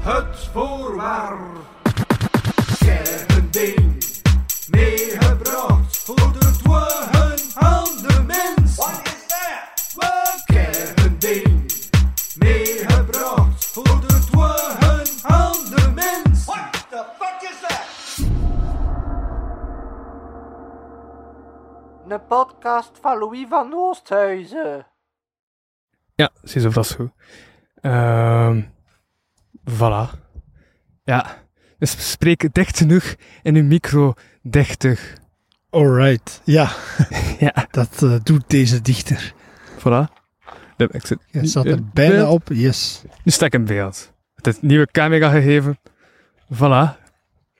[0.00, 1.38] Het voorwaar.
[2.78, 4.04] Kernding.
[4.70, 8.76] Meegebracht voor de dwagen aan de mens.
[8.76, 10.44] Wat is dat?
[10.44, 11.72] Kernding.
[12.38, 16.44] Meegebracht voor de dwagen aan de mens.
[16.44, 17.86] What the fuck is that?
[22.08, 24.86] Een podcast van Louis van Oosthuizen.
[26.16, 27.10] Ja, ziezo, dat is goed.
[27.80, 28.62] Ehm
[29.70, 30.18] voilà.
[31.04, 31.36] Ja,
[31.78, 35.14] dus spreek dicht genoeg in uw micro, dichtig.
[35.70, 36.70] Alright, ja,
[37.38, 39.34] Ja, dat eh, doet deze dichter.
[39.78, 40.12] voilà.
[40.76, 42.28] De- Ik zit Je in er bijna beeld.
[42.30, 43.02] op, yes.
[43.24, 44.12] Nu sta ik in beeld.
[44.34, 45.78] Het is nieuwe camera gegeven.
[46.54, 47.04] Voilà.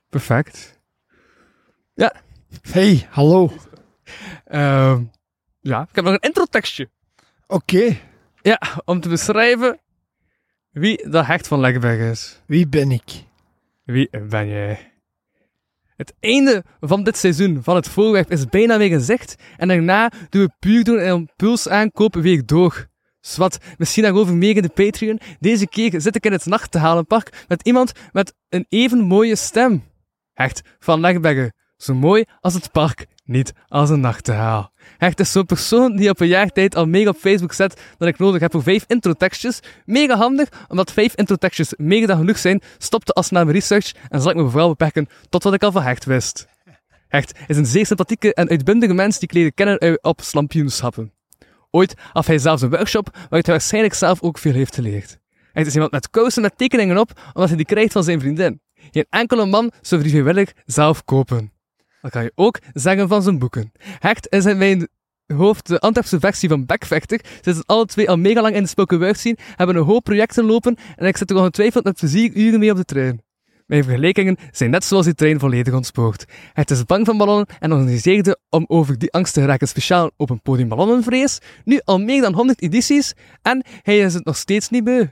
[0.09, 0.75] Perfect.
[2.73, 3.53] Hey, hallo.
[4.45, 5.03] Ehm
[5.61, 6.91] ja, ik heb nog een introtekstje.
[7.47, 7.97] Oké,
[8.47, 9.81] Ja, om te beschrijven
[10.71, 12.43] wie de hecht van Legberg is.
[12.47, 13.25] wie ben ik?
[13.85, 14.93] Wie ben jij?
[15.97, 20.43] Het einde van dit seizoen van het voorwerp is bijna weer gezegd en daarna doen
[20.43, 22.87] we puur doen en impuls aankopen weer door.
[23.21, 25.21] Swat, misschien daarover meer in de Patreon.
[25.41, 29.85] Deze keer zit ik in het Nachtegalenpark met iemand met een even mooie stem.
[30.33, 31.55] Hecht van Legbergen.
[31.77, 34.71] Zo mooi als het park, niet als een nachtegaal.
[34.99, 38.09] Hecht is zo'n persoon die op een jaar tijd al meer op Facebook zet dan
[38.09, 39.61] ik nodig heb voor vijf introtekstjes.
[39.85, 44.31] Mega handig, omdat vijf introtekstjes meer dan genoeg zijn, stopte als mijn research en zal
[44.31, 46.47] ik me vooral beperken tot wat ik al van Hecht wist.
[47.09, 51.13] Hecht is een zeer sympathieke en uitbundige mens die ik leerde kennen op slampioenshappen.
[51.71, 55.19] Ooit had hij zelfs een workshop waaruit hij waarschijnlijk zelf ook veel heeft geleerd.
[55.53, 58.61] Hecht is iemand met kousen met tekeningen op, omdat hij die krijgt van zijn vriendin.
[58.91, 61.55] Geen enkele man zou die vrijwillig zelf kopen.
[62.07, 63.73] Dat kan je ook zeggen van zijn boeken.
[63.99, 64.89] Hecht is in mijn
[65.27, 67.21] hoofd de Antwerpse versie van Backvechter.
[67.25, 70.05] Ze zitten alle twee al mega lang in de spoken word zien, hebben een hoop
[70.05, 73.23] projecten lopen en ik zit er ongetwijfeld met plezier uren mee op de trein.
[73.67, 76.25] Mijn vergelijkingen zijn net zoals die trein volledig ontspoord.
[76.53, 80.31] Het is bang van ballonnen en organiseerde om over die angst te geraken speciaal op
[80.31, 84.69] een podium ballonnenvrees, nu al meer dan 100 edities en hij is het nog steeds
[84.69, 85.07] niet beu.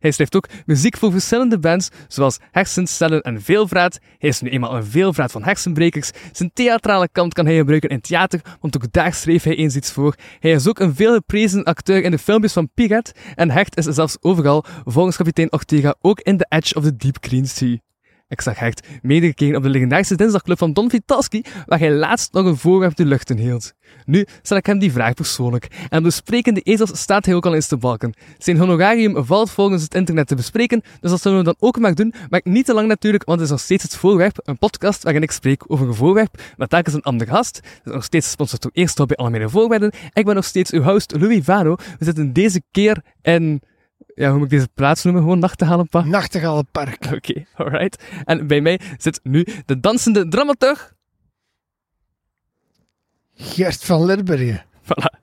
[0.00, 3.98] Hij schrijft ook muziek voor verschillende bands, zoals Hersencellen en Veelvraat.
[4.18, 6.10] Hij is nu eenmaal een veelvraat van hersenbrekers.
[6.32, 9.92] Zijn theatrale kant kan hij gebruiken in theater, want ook daar schreef hij eens iets
[9.92, 10.14] voor.
[10.38, 13.12] Hij is ook een veelgeprezen acteur in de filmpjes van Pirat.
[13.34, 17.16] En Hecht is zelfs overal, volgens kapitein Ortega, ook in The Edge of the Deep
[17.20, 17.89] Green Sea.
[18.30, 22.32] Ik zag Hecht meerdere keren op de legendarische dinsdagclub van Don Vitalski, waar hij laatst
[22.32, 23.72] nog een voorwerp de lucht in hield.
[24.04, 25.68] Nu stel ik hem die vraag persoonlijk.
[25.88, 28.14] En de sprekende ezels staat hij ook al eens te balken.
[28.38, 31.94] Zijn honorarium valt volgens het internet te bespreken, dus dat zullen we dan ook maar
[31.94, 32.14] doen.
[32.28, 35.22] Maar niet te lang natuurlijk, want het is nog steeds het voorwerp, een podcast waarin
[35.22, 37.56] ik spreek over een voorwerp, met telkens een andere gast.
[37.56, 39.92] Het is nog steeds gesponsord door Eerst bij alle mijn voorwerpen.
[40.12, 41.76] Ik ben nog steeds uw host Louis Vano.
[41.98, 43.62] We zitten deze keer in...
[44.14, 45.22] Ja, hoe moet ik deze plaats noemen?
[45.22, 46.04] Gewoon Nachtegalenpark?
[46.06, 47.06] Nachtegalenpark.
[47.16, 48.02] Oké, alright.
[48.24, 50.94] En bij mij zit nu de dansende dramaturg.
[53.34, 54.64] Gert van Lerbergen.
[54.82, 55.18] Voilà.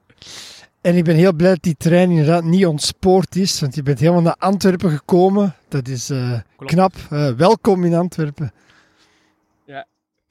[0.81, 3.99] En ik ben heel blij dat die trein inderdaad niet ontspoord is, want je bent
[3.99, 5.55] helemaal naar Antwerpen gekomen.
[5.67, 6.93] Dat is eh, knap.
[7.09, 8.51] Eh, welkom in Antwerpen.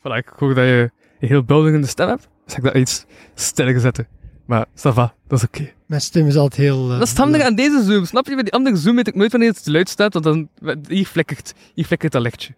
[0.06, 0.91] Voilà, ik hoor dat je
[1.21, 2.29] een heel bulderende stem hebt.
[2.45, 3.05] Dus ik dat iets
[3.35, 4.09] stiller zetten.
[4.45, 5.72] Maar, ça va, dat is oké.
[5.87, 6.82] Mijn stem is altijd heel...
[6.84, 8.34] eh, Dat is het handige aan deze Zoom, snap je?
[8.34, 10.48] Bij die andere Zoom weet ik nooit wanneer het luid staat, want dan,
[10.88, 12.54] hier flikkert, hier flikkert dat lichtje.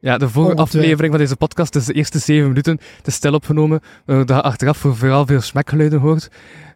[0.00, 3.10] Ja, de vorige Oh, eh, aflevering van deze podcast is de eerste zeven minuten te
[3.10, 6.28] stil opgenomen, waardoor je achteraf voor vooral veel smekgeluiden hoort.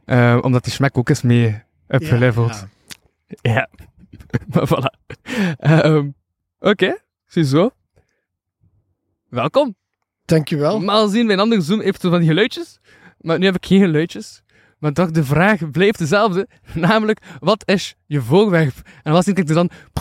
[0.04, 2.66] Eh, omdat die smek ook is mee upgeleveld.
[3.26, 3.52] ja.
[3.52, 3.68] Ja.
[4.52, 5.16] maar voilà.
[5.58, 6.08] Ehm,
[6.58, 7.70] Oké, ziezo.
[9.28, 9.74] Welkom.
[10.24, 10.72] Dankjewel.
[10.76, 12.80] Normaal zien mijn andere Zoom heeft zo van die geluidjes,
[13.18, 14.42] maar nu heb ik geen geluidjes.
[14.80, 18.74] Maar toch, de vraag blijft dezelfde, namelijk, wat is je voorwerp?
[19.02, 19.70] En wat denk ik er dan...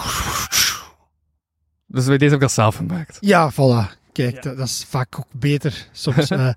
[1.92, 3.18] Dus bij deze heb ik dat zelf gemaakt.
[3.20, 3.98] Ja, voilà.
[4.12, 4.42] Kijk, Ja.
[4.42, 5.88] Dat, dat is vaak ook beter.
[5.92, 6.50] Soms, eh,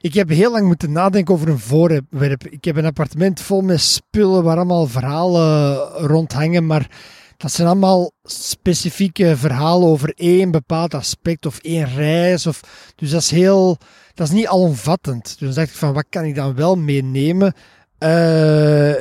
[0.00, 2.46] ik heb heel lang moeten nadenken over een voorwerp.
[2.46, 6.88] Ik heb een appartement vol met spullen waar allemaal verhalen rondhangen, maar
[7.36, 12.46] dat zijn allemaal specifieke verhalen over één bepaald aspect of één reis.
[12.46, 12.60] Of,
[12.96, 13.78] dus dat is heel,
[14.14, 15.24] dat is niet alomvattend.
[15.24, 17.54] Dus dan dacht ik van, wat kan ik dan wel meenemen?
[17.98, 18.94] Eh,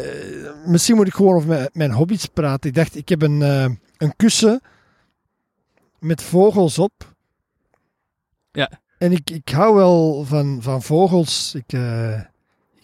[0.65, 2.69] misschien moet ik gewoon over mijn, mijn hobby's praten.
[2.69, 3.65] Ik dacht, ik heb een, eh,
[3.97, 4.61] een kussen
[5.99, 7.15] met vogels op.
[8.51, 8.71] Ja.
[8.97, 11.55] En ik, ik hou wel van, van vogels.
[11.55, 12.21] Ik, eh,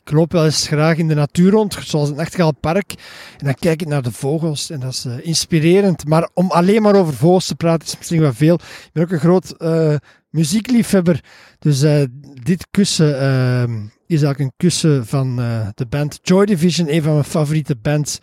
[0.10, 2.92] ik loop wel eens graag in de natuur rond, zoals het Nachtegaalpark.
[3.38, 6.08] En dan kijk ik naar de vogels en dat is eh, inspirerend.
[6.08, 8.56] Maar om alleen maar over vogels te praten is misschien wel veel.
[8.56, 9.96] Ik ben ook een groot eh,
[10.30, 11.24] muziekliefhebber.
[11.60, 12.04] Dus eh,
[12.44, 13.74] dit kussen ehm,
[14.08, 15.36] is eigenlijk een kussen van
[15.76, 18.20] de band Joy Division, een van mijn favoriete bands.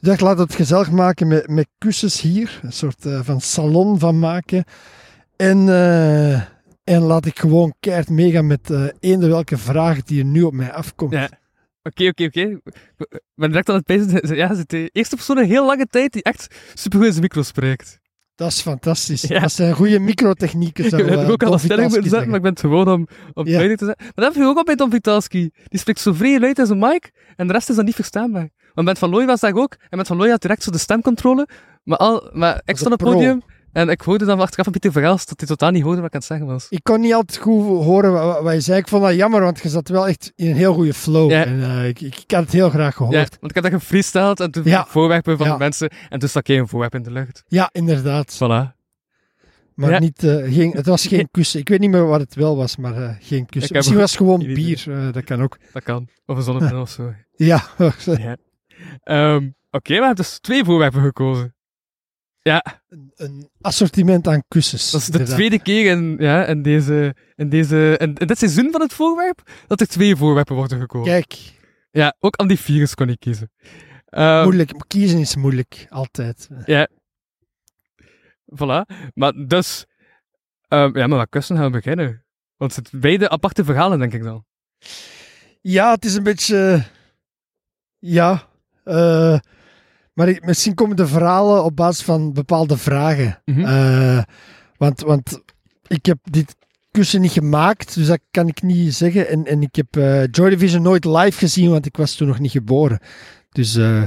[0.00, 2.60] Ik laat het gezellig maken met, met kussens hier.
[2.62, 4.64] Een soort van salon van maken.
[5.36, 5.68] En,
[6.84, 10.52] en laat ik gewoon keihard meegaan met eh eender welke vraag die er nu op
[10.52, 11.12] mij afkomt.
[11.12, 11.28] Ja.
[11.82, 12.40] Oké, oké, oké.
[12.40, 14.36] Ik ben direct aan het pezen.
[14.36, 17.42] Ja, ze de eerste persoon in heel lange tijd die echt supergoed in zijn micro
[17.42, 17.98] spreekt.
[18.34, 19.22] Dat is fantastisch.
[19.22, 19.40] Ja.
[19.40, 20.84] Dat zijn goede microtechnieken.
[20.84, 23.46] Ik zou, heb eh, ook al een stelling maar ik ben het gewoon om, om
[23.46, 23.58] Ja.
[23.58, 23.86] te zetten.
[23.98, 25.50] Maar dat heb je ook al bij Don Vitalski.
[25.64, 28.48] Die spreekt zo vrij luid in zijn mic en de rest is dan niet verstaanbaar.
[28.74, 29.76] Want met Van Looy was dat ook.
[29.88, 31.48] En met Van Looy had direct zo de stemcontrole.
[31.84, 33.42] Maar, al, maar ik stond op een het podium
[33.72, 36.12] en ik hoorde dan achteraf van Pieter Verhelst dat hij totaal niet hoorde wat ik
[36.14, 36.66] aan het zeggen was.
[36.68, 38.78] Ik kon niet altijd goed horen wat, wat je zei.
[38.78, 41.30] Ik vond dat jammer, want je zat wel echt in een heel goede flow.
[41.30, 41.44] Ja.
[41.44, 43.14] En, eh, ik, ik, ik had het heel graag gehoord.
[43.14, 44.86] Ja, Ja, want ik had dat gefreestyled en toen Ja.
[44.88, 45.52] voorwerpen van Ja.
[45.52, 47.44] de mensen en toen stak ik een voorwerp in de lucht.
[47.72, 48.34] inderdaad.
[48.34, 48.78] Voilà.
[49.74, 49.98] Maar Ja.
[49.98, 51.60] niet, eh, geen, het was geen kussen.
[51.60, 53.62] Ik weet niet meer wat het wel was, maar eh, geen kussen.
[53.62, 55.12] heb Misschien was het gewoon bier.
[55.12, 55.56] dat kan ook.
[55.72, 56.08] Dat kan.
[56.26, 57.14] Of een zonnebril of zo.
[57.36, 57.62] Ja,
[58.04, 58.36] Ja.
[59.02, 61.54] Ehm, Oké, we hebben dus twee voorwerpen gekozen.
[62.42, 64.90] Ja, een, een assortiment aan kussens.
[64.90, 65.36] dat is de inderdaad.
[65.36, 69.50] tweede keer in, ja, in, deze, in, deze, in, in dit seizoen van het voorwerp
[69.66, 71.12] dat er twee voorwerpen worden gekozen.
[71.12, 71.34] Kijk,
[71.90, 73.50] Ja, ook aan die virus kon ik kiezen.
[74.06, 74.72] Ehm, moeilijk.
[74.86, 75.86] Kiezen is moeilijk.
[75.90, 76.48] Altijd.
[78.54, 79.10] Voilà.
[79.14, 79.86] Maar dus...
[80.68, 82.24] ehm, ja, maar wat kussen gaan we beginnen?
[82.56, 84.44] Want het zijn beide aparte verhalen, denk ik dan.
[85.60, 86.56] Ja, het is een beetje.
[86.74, 86.84] eh,
[87.98, 88.48] ja.
[88.84, 89.38] eh,
[90.12, 93.42] maar ik- misschien komen de verhalen op basis van bepaalde vragen.
[93.44, 93.64] Mhm.
[93.64, 94.22] Eh,
[94.76, 95.40] want, want
[95.86, 96.56] ik heb dit
[96.90, 99.28] kussen niet gemaakt, dus dat kan ik niet zeggen.
[99.28, 102.38] En, en ik heb eh, Joy Division nooit live gezien, want ik was toen nog
[102.38, 103.00] niet geboren.
[103.50, 104.02] Dus eh,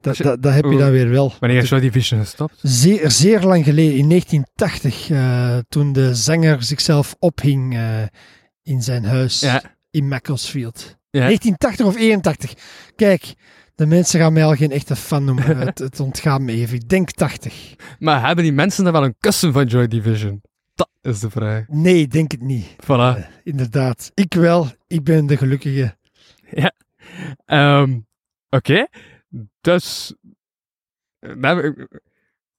[0.00, 0.16] dat,
[0.54, 1.32] heb je dan weer wel.
[1.40, 2.58] Wanneer is Joy Division gestopt?
[2.62, 7.78] Zeer, zeer lang geleden, in 1980, eh, toen de zanger zichzelf ophing
[8.62, 9.62] in zijn huis Ja.
[9.90, 10.96] in Macclesfield.
[11.10, 11.20] Ja.
[11.20, 12.52] 1980 of 81.
[12.96, 13.34] Kijk,
[13.76, 15.56] de mensen gaan mij al geen echte fan noemen.
[15.66, 16.74] het, het ontgaat me even.
[16.76, 17.74] Ik denk 80.
[17.98, 20.42] Maar hebben die mensen dan wel een kussen van Joy Division?
[20.74, 21.64] Dat is de vraag.
[21.68, 22.66] Nee, ik denk het niet.
[22.84, 23.42] Voilà.
[23.42, 24.10] Inderdaad.
[24.14, 24.68] Ik wel.
[24.86, 25.96] Ik ben de gelukkige.
[27.44, 27.98] Ehm,
[28.50, 28.86] Oké.
[29.60, 30.14] Dus...
[31.20, 31.78] Nou, ik-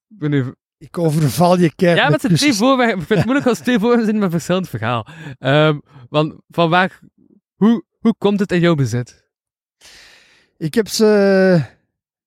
[0.08, 2.58] ik ben nu Ik overval je keihard Ja, met z'n twee kussens.
[2.58, 3.00] voorwerpen.
[3.00, 5.06] Ik vind het moeilijk als twee voorwerpen zijn met een verschillend verhaal.
[5.38, 5.78] Ehm,
[6.08, 7.00] want van waar...
[7.54, 9.27] Hoe, hoe komt het in jouw bezit?
[10.58, 11.60] Ik heb ze,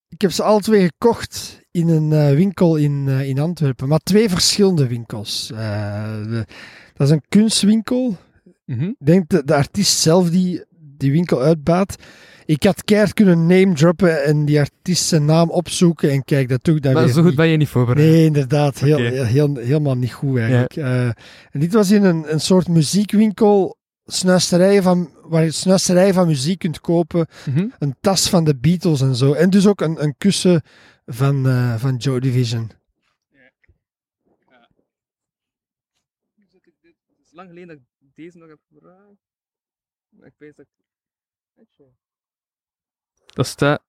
[0.10, 3.88] ik heb ze alle twee gekocht in een eh, winkel in, eh, in Antwerpen.
[3.88, 5.52] Maar twee verschillende winkels.
[5.56, 6.46] Eh, de-
[6.94, 8.18] dat is een kunstwinkel.
[8.66, 8.84] Mhm.
[8.86, 10.64] Ik denk de, de artiest zelf die
[10.98, 11.96] die winkel uitbaat.
[12.46, 16.10] Ik had keihard kunnen name droppen en die artiest zijn naam opzoeken.
[16.12, 17.38] En kijk, dat doe ik dan Maar weer zo goed niet.
[17.38, 18.10] ben je niet voorbereid.
[18.10, 18.80] Nee, inderdaad.
[18.80, 20.76] Heel, heel, heel- helemaal niet goed eigenlijk.
[21.52, 23.78] En dit was in een, een soort muziekwinkel,
[24.14, 27.28] snuisterijen van, waar je snuisterijen van muziek kunt kopen.
[27.46, 27.70] Mhm.
[27.80, 29.34] Een tas van de Beatles en zo.
[29.34, 30.62] En dus ook een, een kussen
[31.06, 32.72] van, eh, van Joy Division.
[36.52, 39.16] Het is lang geleden dat ik deze nog heb gevraagd.
[40.10, 40.72] Maar ik weet dat ik...
[43.26, 43.84] Dat staat...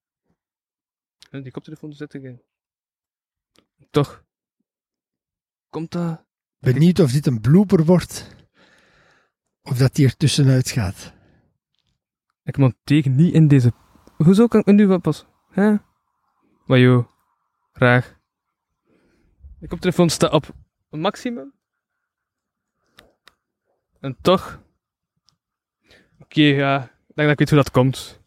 [1.30, 2.42] En die koptelefoon zit erin.
[3.90, 4.24] Toch?
[5.69, 6.24] Komt dat...
[6.58, 8.41] Benieuwd of dit een blooper wordt.
[9.62, 11.12] Of dat die er tussenuit gaat.
[12.42, 13.72] Ik monteer niet in deze...
[14.16, 15.26] Hoezo kan ik nu wat pas...
[15.50, 15.74] Hè?
[16.66, 17.08] Maar joh.
[17.72, 18.20] Graag.
[19.58, 20.54] De koptelefoon staat op
[20.90, 21.54] maximum.
[24.00, 24.62] En toch...
[26.19, 26.82] Oké, ja.
[26.82, 28.20] Ik denk dat ik weet hoe dat komt.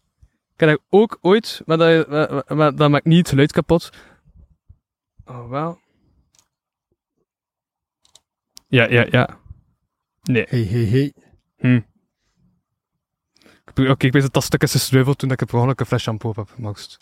[0.54, 1.62] Ik heb ook ooit...
[1.66, 3.90] Maar dat, maar, maar dat maakt niet het geluid kapot.
[5.24, 5.80] Oh, wel.
[8.68, 9.40] Ja, ja, ja.
[10.22, 10.46] Nee.
[10.48, 11.14] Hey, hey, hey.
[11.56, 11.80] Hm.
[13.74, 16.28] Oké, ik weet dat dat stuk is gesneuveld toen ik per ongeluk een fles shampoo
[16.28, 16.96] op heb gemaakt.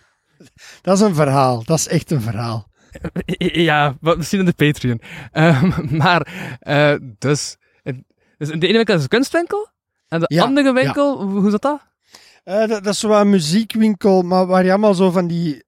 [0.82, 1.64] Dat is een verhaal.
[1.64, 2.68] Dat is echt een verhaal.
[3.68, 5.00] Ja, misschien in de Patreon.
[5.32, 7.56] Ehm, maar, eh, dus,
[8.36, 9.68] dus de ene winkel is een kunstwinkel.
[10.08, 11.80] En de Ja, andere winkel, hoe hoe zat dat?
[12.44, 15.64] Eh, dat, dat is zo een muziekwinkel, maar waar je allemaal zo van die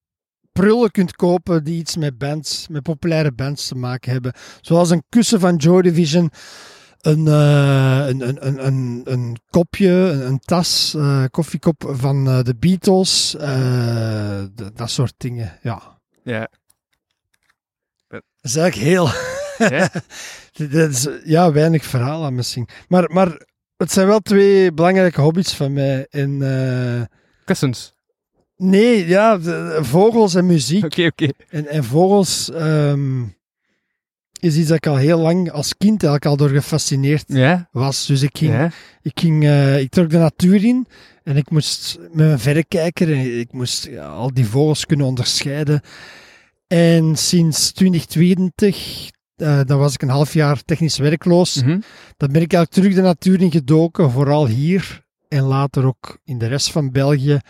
[0.53, 4.33] prullen kunt kopen die iets met bands, met populaire bands te maken hebben.
[4.61, 6.31] Zoals een kussen van Joy Division,
[7.09, 9.91] een, eh, een, een, een, een, een kopje,
[10.25, 13.31] een, tas, eh, koffiekop van eh, de Beatles,
[14.75, 15.59] dat soort dingen.
[15.63, 16.49] Ja, Ja.
[18.09, 19.09] dat is eigenlijk heel...
[19.69, 19.91] Ja.
[20.71, 22.69] Dat is, ja, weinig verhaal aan misschien.
[22.89, 23.47] Maar, maar
[23.77, 26.07] Het zijn wel twee belangrijke hobby's van mij.
[26.11, 27.03] En, eh,
[27.45, 27.95] Kussens.
[28.57, 30.85] nee, ja, de- vogels en muziek.
[30.91, 31.29] Oké, oké.
[31.49, 33.23] En, en vogels ehm,
[34.41, 37.25] is iets dat ik al heel lang als kind eigenlijk al door gefascineerd
[37.73, 38.07] was.
[38.07, 38.53] Dus ik ging,
[39.03, 40.87] ik, ging eh, ik trok de natuur in
[41.25, 45.81] en ik moest met mijn verrekijker en ik moest ja, al die vogels kunnen onderscheiden.
[46.67, 51.81] En sinds 2020, eh, dan was ik een half jaar technisch werkloos, Mhm.
[52.17, 56.39] dan ben ik eigenlijk terug de natuur in gedoken, vooral hier en later ook in
[56.39, 57.41] de rest van België.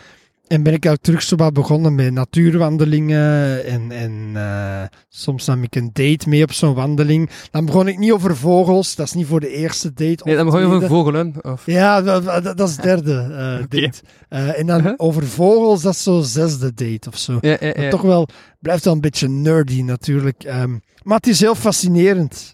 [0.49, 5.63] En ben ik eigenlijk terug zo wat begonnen met natuurwandelingen en, en eh, soms nam
[5.63, 7.29] ik een date mee op zo'n wandeling.
[7.51, 10.21] Dan begon ik niet over vogels, dat is niet voor de eerste date.
[10.23, 11.33] Nee, dan begon je over vogelen.
[11.41, 11.65] Of...
[11.65, 14.01] Ja, dat, dat- dat is de derde eh, date.
[14.29, 14.93] Eh, en dan Uh-huh.
[14.97, 17.37] over vogels, dat is zo zesde date of zo.
[17.41, 17.89] Ja, ja, Maar ja.
[17.89, 18.27] toch wel,
[18.59, 20.43] blijft wel een beetje nerdy natuurlijk.
[20.43, 22.53] Ehm, maar het is heel fascinerend.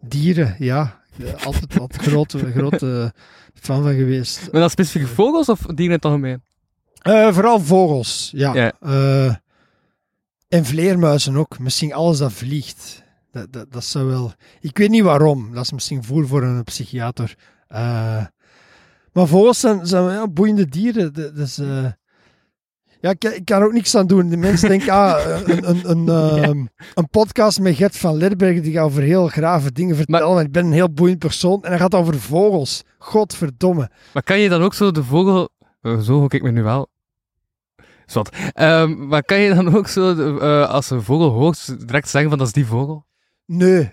[0.00, 0.98] Dieren, ja.
[1.44, 3.12] Altijd, altijd grote, grote
[3.60, 4.48] fan van geweest.
[4.52, 6.42] Maar dan specifiek vogels of dieren in het algemeen?
[7.02, 8.54] Eh, vooral vogels, ja.
[8.54, 8.72] Ja.
[8.80, 9.34] Eh,
[10.48, 11.58] en vleermuizen ook.
[11.58, 13.02] Misschien alles dat vliegt.
[13.32, 14.32] Dat, dat, dat zou wel...
[14.60, 15.54] Ik weet niet waarom.
[15.54, 17.34] Dat is misschien voer voor een psychiater.
[17.68, 18.24] Eh,
[19.12, 21.12] maar vogels zijn, zijn ja, boeiende dieren.
[21.12, 21.60] Dat, dat is,
[23.00, 24.28] ja, ik, ik kan er ook niks aan doen.
[24.28, 28.72] De mensen denken, ah, een, een, een, ehm, een podcast met Gert van Ledberg, die
[28.72, 30.38] gaat over heel grave dingen vertellen.
[30.38, 31.62] En ik ben een heel boeiend persoon.
[31.62, 32.82] En hij gaat over vogels.
[32.98, 33.90] Godverdomme.
[34.12, 35.48] Maar kan je dan ook zo de vogel...
[35.82, 36.88] Oh, zo kijk ik me nu wel.
[38.06, 38.36] Zwat.
[38.52, 42.38] Ehm, maar kan je dan ook zo, eh, als een vogel hoort, direct zeggen van
[42.38, 43.06] dat is die vogel?
[43.52, 43.90] Nee,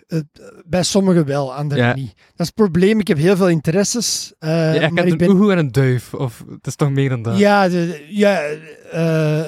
[0.65, 1.93] bij sommigen wel, anderen Ja.
[1.95, 2.13] niet.
[2.15, 2.99] Dat is het probleem.
[2.99, 4.33] Ik heb heel veel interesses.
[4.39, 5.29] eh, ja, ik een ben...
[5.29, 6.13] oehoe en een duif.
[6.13, 7.37] Of het is toch meer dan dat?
[7.37, 8.41] Ja, de, ja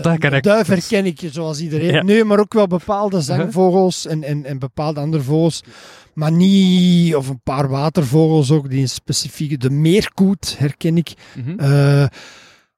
[0.01, 0.43] Dat ik.
[0.43, 1.91] duif herken ik zoals iedereen.
[1.93, 2.03] Ja.
[2.03, 5.63] Nee, maar ook wel bepaalde zangvogels en, en, en bepaalde andere vogels.
[6.13, 9.57] Maar niet, of een paar watervogels ook, die een specifieke...
[9.57, 11.13] De meerkoet herken ik.
[11.35, 11.59] Mhm.
[11.59, 12.05] Eh,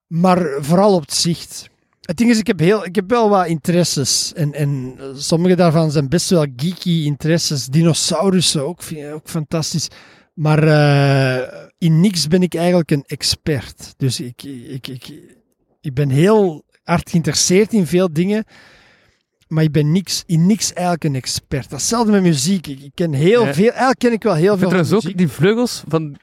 [0.07, 1.69] maar vooral op het zicht.
[2.01, 4.33] Het ding is, ik heb, heel, ik heb wel wat interesses.
[4.35, 7.65] En, en eh, sommige daarvan zijn best wel geeky interesses.
[7.65, 9.87] Dinosaurussen ook, vind ik ook fantastisch.
[10.33, 13.93] Maar eh, in niks ben ik eigenlijk een expert.
[13.97, 15.13] Dus ik, ik, ik,
[15.81, 18.43] ik ben heel hard geïnteresseerd in veel dingen.
[19.47, 21.69] Maar ik ben niks, in niks eigenlijk een expert.
[21.69, 22.67] Datzelfde met muziek.
[22.67, 23.53] Ik, ik ken heel Ja.
[23.53, 23.67] veel.
[23.69, 26.15] Eigenlijk ken ik wel heel Ik veel trouwens ook die vleugels van...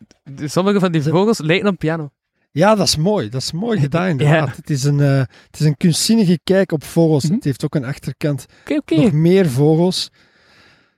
[0.45, 2.11] Sommige van die vogels lijken op piano.
[2.59, 3.29] Ja, dat is mooi.
[3.29, 4.49] Dat is mooi gedaan, inderdaad.
[4.49, 4.55] Ja.
[4.57, 7.25] Het, is een, eh, het is een kunstzinnige kijk op vogels.
[7.25, 7.35] Mhm.
[7.35, 8.47] Het heeft ook een achterkant.
[8.87, 10.11] Nog meer vogels.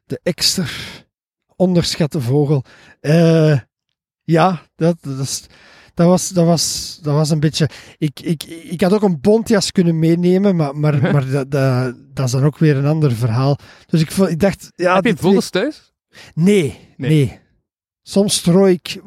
[0.06, 0.64] De extra
[1.56, 2.64] onderschatte vogel.
[3.00, 3.58] Eh,
[4.22, 5.46] ja, dat, dat, is,
[5.94, 7.68] dat, was, dat, was, dat was een beetje...
[7.98, 12.26] Ik, ik, ik had ook een bontjas kunnen meenemen, maar, maar, maar dat, dat, dat
[12.26, 13.58] is dan ook weer een ander verhaal.
[13.86, 14.72] Dus ik, ik dacht...
[14.74, 15.92] Ja, Heb je twee- vogels thuis?
[16.34, 17.10] Nee, Nee.
[17.10, 17.40] nee,
[18.02, 19.00] Soms strooi ik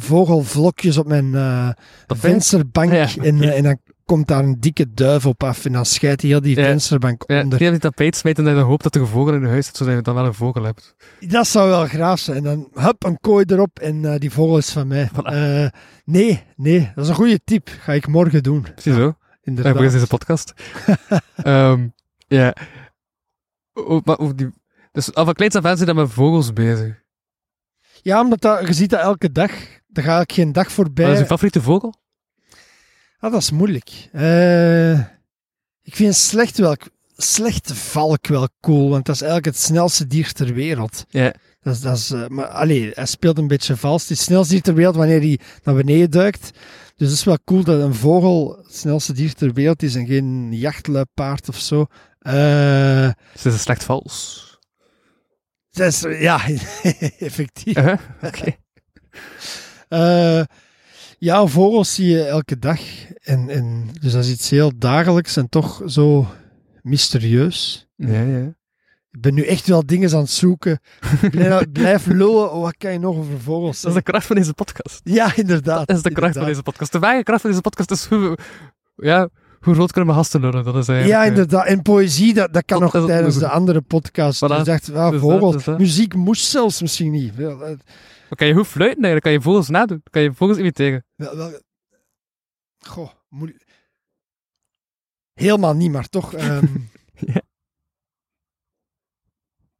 [0.00, 1.70] vogelvlokjes op mijn eh,
[2.06, 5.86] vensterbank Ja, en, eh, en dan komt daar een dikke duif op af en dan
[5.86, 6.62] scheidt hij heel die Ja.
[6.64, 7.58] vensterbank Ja, onder.
[7.58, 9.94] die die tapijt smijten en dan hoopt dat er een vogel in huis zit, zodat
[9.94, 10.94] je dan wel een vogel hebt.
[11.20, 12.36] Dat zou wel graaf zijn.
[12.36, 15.08] En dan hup, een kooi erop en eh, die vogel is van mij.
[15.12, 15.74] Voilà.
[16.04, 17.68] Nee, nee, dat is een goede tip.
[17.80, 18.62] Ga ik morgen doen.
[18.62, 19.14] Precies zo.
[19.42, 19.80] Inderdaad.
[19.80, 20.52] Is deze podcast.
[21.36, 21.88] Ehm,
[22.26, 22.54] ja.
[23.72, 24.50] O- maar over die...
[24.92, 27.02] Dus al van kleins af aan zit je met vogels bezig.
[28.02, 29.50] Ja, omdat dat, je ziet dat elke dag.
[29.96, 31.04] Daar ga ik geen dag voorbij.
[31.04, 31.94] Wat is je favoriete vogel?
[33.18, 34.08] Ah, dat is moeilijk.
[34.12, 34.92] Eh,
[35.82, 36.76] ik vind slecht, wel,
[37.16, 41.04] slechte valk wel cool, want dat is eigenlijk het snelste dier ter wereld.
[41.08, 41.34] Ja.
[41.60, 44.02] Dat is, dat is, eh, maar allee, hij speelt een beetje vals.
[44.02, 46.50] Het is het snelste dier ter wereld wanneer hij naar beneden duikt.
[46.96, 50.06] Dus het is wel cool dat een vogel het snelste dier ter wereld is en
[50.06, 51.86] geen jachtluipaard of zo.
[52.22, 54.44] Ze is een slecht vals.
[55.70, 56.46] dat is, ja,
[57.28, 57.76] effectief.
[57.76, 57.98] Uh-huh.
[58.22, 58.56] Oké.
[60.00, 60.44] Eh,
[61.18, 62.80] ja, vogels zie je elke dag.
[63.22, 66.26] En, en, dus dat is iets heel dagelijks en toch zo
[66.82, 67.88] mysterieus.
[67.96, 68.54] Ja, ja.
[69.10, 70.80] Ik ben nu echt wel dingen aan het zoeken.
[71.30, 72.52] Blijf, blijf lullen.
[72.52, 75.00] Oh, wat kan je nog over vogels Dat is de kracht van deze podcast.
[75.04, 75.86] Ja, inderdaad.
[75.86, 76.92] Dat is de kracht van deze podcast.
[76.92, 78.38] De ware kracht van deze podcast is hoe...
[78.96, 79.28] Ja,
[79.60, 80.64] hoe rood kunnen we gasten lullen?
[80.64, 81.18] Dat is eigenlijk...
[81.18, 81.66] Ja, eh, inderdaad.
[81.66, 84.44] En poëzie, dat, dat kan Dat- nog tijdens de andere podcast.
[84.44, 84.48] Voilà.
[84.48, 85.54] Dus ik dacht, ah, Dus dat, vogels.
[85.54, 85.78] dus dat.
[85.78, 87.32] Muziek moest zelfs misschien niet.
[88.26, 89.22] Eh, Maar kan je goed fluiten eigenlijk?
[89.24, 90.02] Kan je vogels nadoen?
[90.10, 91.04] Kan je vogels imiteren?
[91.16, 91.60] wel, wel,
[92.78, 93.64] goh, moeilijk.
[95.32, 96.34] Helemaal niet, maar toch.
[96.34, 96.66] ehm
[97.32, 97.40] Ja.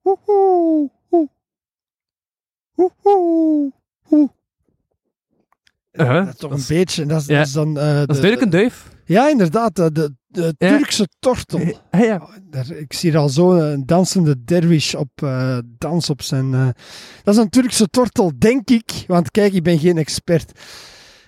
[0.03, 1.29] Woehoe, woe.
[2.75, 3.73] Woehoe,
[4.09, 4.31] woe.
[5.93, 6.25] Uh-huh.
[6.25, 7.03] Dat is toch Dat een beetje.
[7.03, 7.37] en Dat is, Ja.
[7.39, 8.91] dat is dan, eh, Dat is de- duidelijk een duif.
[9.05, 9.75] Ja, inderdaad.
[9.77, 10.55] De, de.
[10.59, 11.61] Turkse tortel.
[11.91, 12.17] Ja.
[12.23, 16.55] Oh, daar, ik zie er al zo een dansende derwish op eh, dans op zijn.
[16.55, 16.69] eh,
[17.23, 18.91] dat is een Turkse tortel, denk ik.
[19.07, 20.61] Want kijk, ik ben geen expert.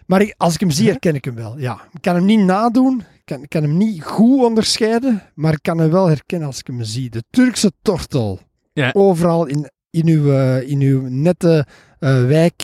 [0.06, 1.58] Maar ik- als ik hem zie, herken ik hem wel.
[1.58, 2.98] Ja, ik kan hem niet nadoen.
[3.00, 5.22] Ik kan, ik kan hem niet goed onderscheiden.
[5.34, 7.10] Maar ik kan hem wel herkennen als ik hem zie.
[7.10, 8.40] De Turkse tortel.
[8.72, 8.90] Ja.
[8.92, 11.66] Overal in, in, uw, eh, in uw nette
[11.98, 12.62] eh, wijk,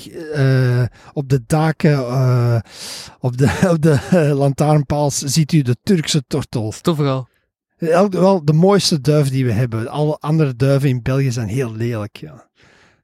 [0.91, 2.59] eh, op de daken, eh,
[3.21, 3.99] op de, op de
[4.35, 6.73] lantaarnpaals, ziet u de Turkse tortel.
[6.81, 7.26] Toch.
[7.79, 9.88] Elk- Wel de mooiste duif die we hebben.
[9.88, 12.17] Alle andere duiven in België zijn heel lelijk.
[12.17, 12.49] Ja.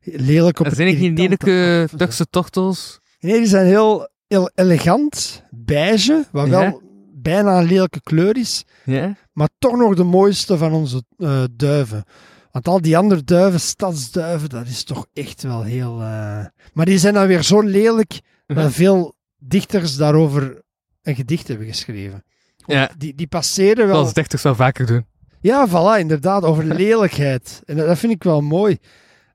[0.02, 1.88] Lelijk op Er zijn irritante lelijke.
[1.96, 3.00] Turkse tortels.
[3.20, 6.74] Nee, die zijn heel, heel elegant, beige, wat wel Ja.
[7.14, 9.16] bijna een lelijke kleur is, Ja.
[9.32, 12.04] maar toch nog de mooiste van onze eh, duiven.
[12.50, 16.00] Want al die andere duiven, stadsduiven, dat is toch echt wel heel...
[16.00, 20.62] eh, Maar die zijn dan weer zo lelijk dat veel dichters daarover
[21.02, 22.24] een gedicht hebben geschreven.
[22.66, 22.90] Ja.
[22.98, 23.96] Die, die passeren wel...
[23.96, 25.06] Zoals dichters wel vaker doen.
[25.40, 27.62] Ja, voilà, inderdaad, over lelijkheid.
[27.64, 28.78] En dat, dat vind ik wel mooi.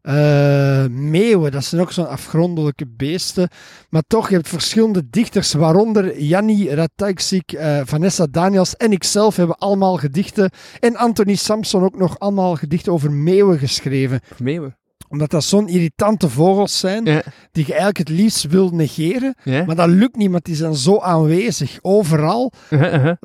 [0.06, 3.50] Eh, meeuwen, dat zijn ook zo'n afgrondelijke beesten.
[3.90, 9.58] Maar toch, je hebt verschillende dichters, waaronder Janni Ratajczyk, eh Vanessa Daniels en ikzelf hebben
[9.58, 10.52] allemaal gedichten.
[10.80, 14.20] En Anthony Samson ook nog allemaal gedichten over meeuwen geschreven.
[14.38, 14.78] Meeuwen.
[15.08, 17.24] Omdat dat zo'n irritante vogels zijn, Ja.
[17.52, 19.36] die je eigenlijk het liefst wil negeren.
[19.44, 19.66] Ja.
[19.66, 22.52] Maar dat lukt niet, want die zijn zo aanwezig, overal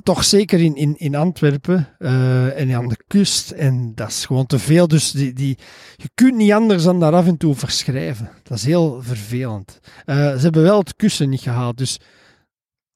[0.02, 3.50] toch zeker in, in, in Antwerpen eh, en aan de kust.
[3.50, 4.88] En dat is gewoon te veel.
[4.88, 5.58] Dus die, die,
[5.96, 8.30] je kunt niet anders dan daar af en toe verschrijven.
[8.42, 9.78] Dat is heel vervelend.
[10.04, 11.78] Eh, ze hebben wel het kussen niet gehaald.
[11.78, 11.98] Dus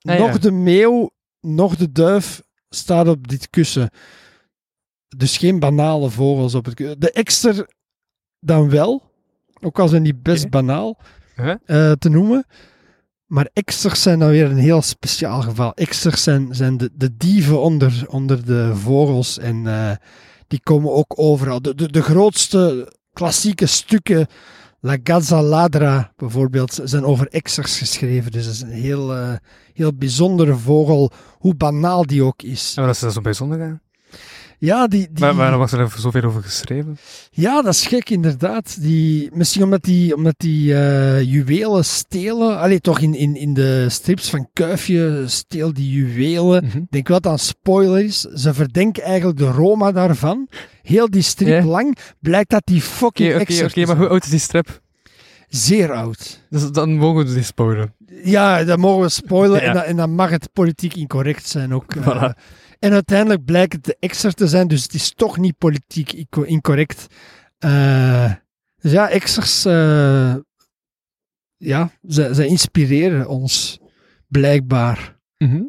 [0.07, 0.38] Ah, nog ja.
[0.38, 1.11] de meeuw,
[1.41, 3.91] nog de duif staat op dit kussen.
[5.17, 7.00] Dus geen banale vogels op het kussen.
[7.00, 7.69] De ekster
[8.44, 9.02] dan wel.
[9.60, 10.98] Ook al zijn die best banaal
[11.36, 12.46] eh, te noemen.
[13.26, 15.74] Maar eksters zijn dan weer een heel speciaal geval.
[15.74, 19.90] Eksters zijn, zijn de, de dieven onder, onder de vogels en eh,
[20.46, 21.62] die komen ook overal.
[21.62, 24.26] De, de, de grootste klassieke stukken,
[24.80, 28.32] La Gazza Ladra bijvoorbeeld, zijn over eksters geschreven.
[28.32, 29.32] Dus dat is een heel, eh,
[29.72, 32.72] heel bijzondere vogel, hoe banaal die ook is.
[32.76, 33.80] Maar dat is dat zo bijzonder aan.
[34.64, 36.99] Ja, die, die, Maar waarom was er zoveel over geschreven?
[37.30, 38.80] Ja, dat is gek inderdaad.
[38.80, 42.59] Die, misschien omdat die, omdat die eh, juwelen stelen.
[42.59, 46.64] Allee, toch in, in, in de strips van Kuifje steel die juwelen.
[46.64, 46.83] Mhm.
[46.90, 48.21] Denk wel dat dat een spoiler is.
[48.21, 50.49] Ze verdenken eigenlijk de Roma daarvan.
[50.83, 54.38] Heel die strip lang blijkt dat die fucking oké, oké, maar hoe oud is die
[54.38, 54.83] strip?
[55.48, 56.40] Zeer oud.
[56.50, 57.94] Dus dan mogen we die spoilen.
[58.24, 59.61] Ja, dat mogen we spoilen.
[59.62, 59.66] Ja.
[59.66, 61.94] En, dan, en dan mag het politiek incorrect zijn ook.
[61.94, 62.03] eh.
[62.03, 62.38] Voilà.
[62.85, 66.42] En uiteindelijk blijkt het de exer te zijn, dus het is toch niet politiek inco-
[66.42, 67.07] incorrect.
[67.59, 68.33] Eh,
[68.81, 70.35] dus ja, exers, eh,
[71.57, 73.79] ja, ze, ze inspireren ons,
[74.29, 75.18] blijkbaar.
[75.38, 75.62] Mhm.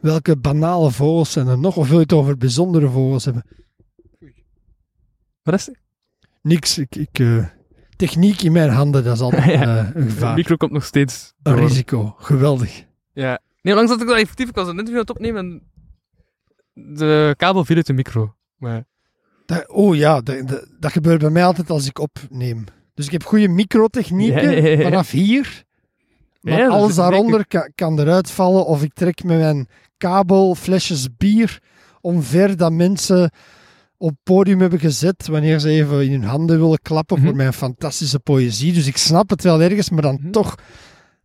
[0.00, 1.76] Welke banale vogels zijn er nog?
[1.76, 3.44] Of wil je het over bijzondere vogels hebben?
[5.42, 5.78] Wat is het?
[6.42, 6.78] Niks.
[6.78, 7.46] Ik, ik, eh,
[7.96, 9.78] techniek in mijn handen, dat is altijd Ja.
[9.78, 10.34] een De gevaar.
[10.34, 12.14] micro komt nog steeds Een risico.
[12.18, 12.84] Geweldig.
[13.12, 13.40] Ja.
[13.62, 15.62] Nee, langs dat ik dat effectief, ik was een interview aan het opnemen en
[16.94, 18.34] de kabel viel uit de micro.
[18.56, 18.84] Maar
[19.46, 22.64] Dat, oh ja, dat, gebeurt bij mij altijd als ik opneem.
[22.94, 24.82] Dus ik heb goede microtechnieken Ja, ja, ja.
[24.82, 25.64] vanaf hier.
[26.40, 28.66] Maar Ja, alles daaronder kan, kan eruit vallen.
[28.66, 31.58] Of ik trek met mijn kabel flesjes bier
[32.00, 33.30] omver dat mensen
[33.96, 37.26] op het podium hebben gezet wanneer ze even in hun handen willen klappen Mhm.
[37.26, 38.72] voor mijn fantastische poëzie.
[38.72, 40.30] Dus ik snap het wel ergens, maar dan Mhm.
[40.30, 40.54] toch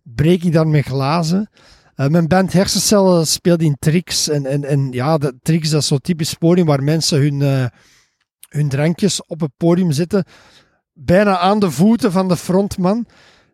[0.04, 1.50] breek ik daar met glazen.
[1.96, 4.30] Eh, mijn band Hersencellen speelt in Trix.
[4.30, 7.66] En, en, en ja, dat, Trix dat is zo'n typisch podium waar mensen hun, eh,
[8.50, 10.26] hun drankjes op het podium zetten.
[10.94, 13.06] Bijna aan de voeten van de frontman.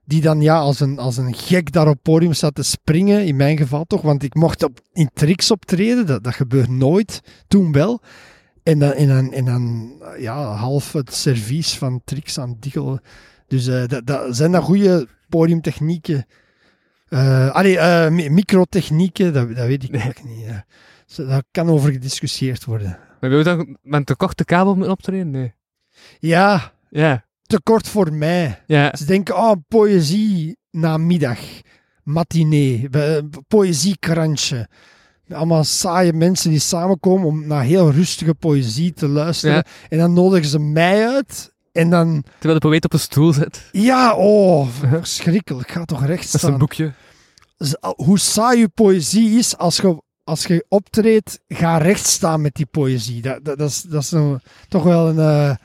[0.05, 3.25] Die dan ja, als een, als een gek daar op het podium staat te springen.
[3.25, 4.01] In mijn geval toch.
[4.01, 6.05] Want ik mocht op, in Trix optreden.
[6.05, 7.21] Dat, dat gebeurt nooit.
[7.47, 8.01] Toen wel.
[8.63, 13.01] En dan, en dan, en dan ja, half het servies van Trix aan diggelen.
[13.47, 16.25] Dus eh, dat, dat, zijn dat goede podiumtechnieken?
[17.09, 20.01] Eh allee, eh, mi- microtechnieken, dat, dat weet ik Nee.
[20.01, 20.45] eigenlijk niet.
[20.45, 20.65] ja.
[21.27, 22.97] Daar kan over gediscussieerd worden.
[23.19, 25.29] Maar wil je dan met te korte kabel moeten optreden?
[25.31, 25.53] Nee.
[26.19, 27.25] Ja, Ja.
[27.43, 28.61] te kort voor mij.
[28.65, 28.95] Ja.
[28.95, 31.39] Ze denken, oh, poëzie namiddag,
[32.03, 32.89] matinee,
[33.47, 34.67] poëziekrantje.
[35.29, 39.55] Allemaal saaie mensen die samenkomen om naar heel rustige poëzie te luisteren.
[39.55, 39.63] Ja.
[39.89, 41.53] En dan nodigen ze mij uit.
[41.79, 43.69] En dan, Terwijl de poëet op een stoel zit.
[43.71, 45.71] ja, oh, verschrikkelijk.
[45.71, 46.51] Ga toch recht Dat is staan.
[46.51, 46.93] een boekje.
[47.95, 52.65] hoe saai je poëzie is als je, als je optreedt, ga recht staan met die
[52.65, 53.21] poëzie.
[53.21, 55.19] Dat, dat, dat is, dat is een- toch wel een.
[55.19, 55.55] eh,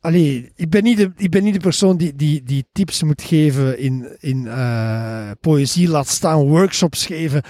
[0.00, 3.22] Allee, ik ben niet de, ik ben niet de persoon die, die, die tips moet
[3.22, 7.42] geven in, in eh, poëzie, laat staan workshops geven.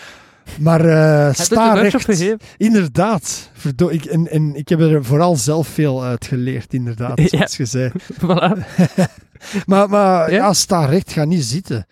[0.59, 2.37] Maar je sta recht.
[2.57, 3.51] Inderdaad.
[3.53, 7.27] Verdo ik, en, en ik heb er vooral zelf veel uit geleerd, inderdaad, Ja.
[7.29, 7.91] zoals je zei.
[8.23, 8.59] Voilà.
[9.67, 10.37] Maar, maar Ja?
[10.37, 10.53] ja?
[10.53, 11.87] sta recht, ga niet zitten.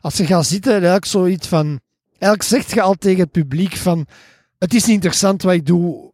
[0.00, 1.80] Als je gaat zitten, eigenlijk zoiets van...
[2.18, 4.06] Eigenlijk zegt je al tegen het publiek van...
[4.58, 6.12] Het is niet interessant wat ik doe.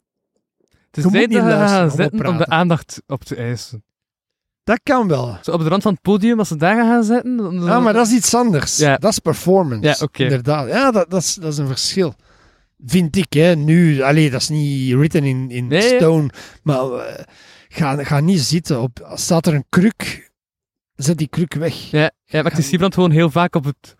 [0.58, 3.84] Het Je is moet niet luisteren om om de aandacht op te eisen.
[4.64, 5.38] Dat kan wel.
[5.42, 7.36] Zo op de rand van het podium, als ze daar gaan zitten...
[7.36, 8.76] dan- Ja, maar dat is iets anders.
[8.76, 8.96] Ja.
[8.96, 9.88] Dat is performance.
[9.88, 10.22] Ja, oké.
[10.22, 10.68] Inderdaad.
[10.68, 12.14] Ja, dat, dat, is, dat is een verschil.
[12.86, 13.54] Vind ik, hè.
[13.56, 15.96] Nu, allee, dat is niet written in, in Nee, ja.
[15.98, 16.30] stone.
[16.62, 17.24] Maar eh,
[17.68, 18.80] ga, ga niet zitten.
[18.80, 20.30] Op, staat er een kruk,
[20.94, 21.74] zet die kruk weg.
[21.90, 23.94] Ja, ja maar ik zie gewoon heel vaak op, het,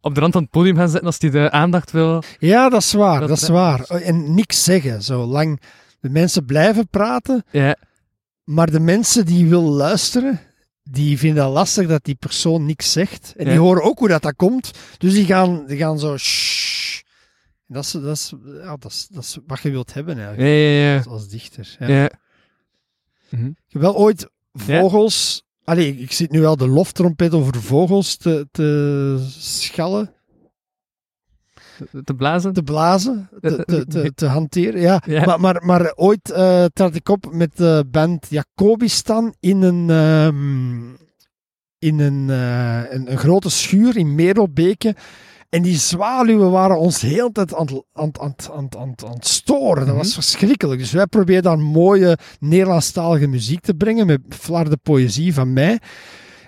[0.00, 2.22] op de rand van het podium gaan zitten als hij de aandacht wil.
[2.38, 3.20] Ja, dat is waar.
[3.20, 3.80] Dat- Dat, is waar.
[3.80, 5.60] En niks zeggen, zolang
[6.00, 7.44] de mensen blijven praten.
[7.50, 7.76] Ja,
[8.46, 10.40] Maar de mensen die willen luisteren,
[10.82, 13.34] die vinden het lastig dat die persoon niks zegt.
[13.36, 14.70] En die horen ook hoe dat, dat komt.
[14.98, 16.08] Dus die gaan, die gaan zo...
[17.66, 20.54] Dat is, dat, is, ja, dat, is, dat is wat je wilt hebben eigenlijk, ja.
[20.54, 21.76] ja, als, als dichter.
[21.78, 21.88] Ja.
[21.88, 22.10] ja.
[23.30, 25.44] Ik heb wel ooit vogels...
[25.64, 30.14] Allee, ik zit nu wel de loftrompet over vogels te, te schallen,
[32.04, 32.52] Te blazen.
[32.52, 34.80] te blazen, te, te, te, te hanteren.
[34.80, 35.02] Ja.
[35.06, 35.24] Ja.
[35.24, 40.94] Maar, maar, maar ooit eh trad ik op met de band Jacobistan in een, ehm,
[41.78, 44.94] in een, eh, een, een grote schuur in Merelbeke.
[45.48, 48.10] En die zwaluwen waren ons de hele tijd aan, het- aan,
[48.52, 49.86] aan, aan, het- storen.
[49.86, 50.14] Dat was Mhm.
[50.14, 50.80] verschrikkelijk.
[50.80, 55.78] Dus wij probeerden dan mooie Nederlandstalige muziek te brengen met flarde poëzie van mij.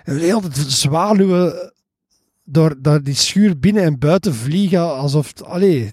[0.03, 1.73] En de hele tijd zwaluwen
[2.49, 5.27] door, door die schuur binnen en buiten vliegen alsof...
[5.27, 5.91] het- Allee,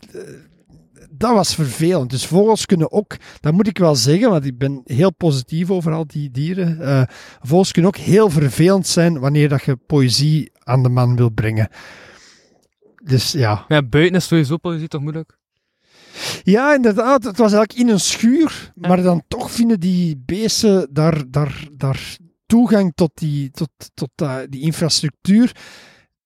[1.10, 2.10] dat was vervelend.
[2.10, 5.92] Dus vogels kunnen ook, dat moet ik wel zeggen, want ik ben heel positief over
[5.92, 6.80] al die dieren.
[6.80, 7.02] eh,
[7.42, 11.68] vogels kunnen ook heel vervelend zijn wanneer dat je poëzie aan de man wil brengen.
[13.04, 13.64] Dus ja.
[13.68, 15.38] Ja, buiten is sowieso poëzie toch moeilijk?
[16.42, 17.24] Ja, inderdaad.
[17.24, 18.88] Het was eigenlijk in een schuur, Ja.
[18.88, 22.16] maar dan toch vinden die beesten daar, daar, daar
[22.46, 25.52] toegang tot, die, tot, tot eh, die infrastructuur.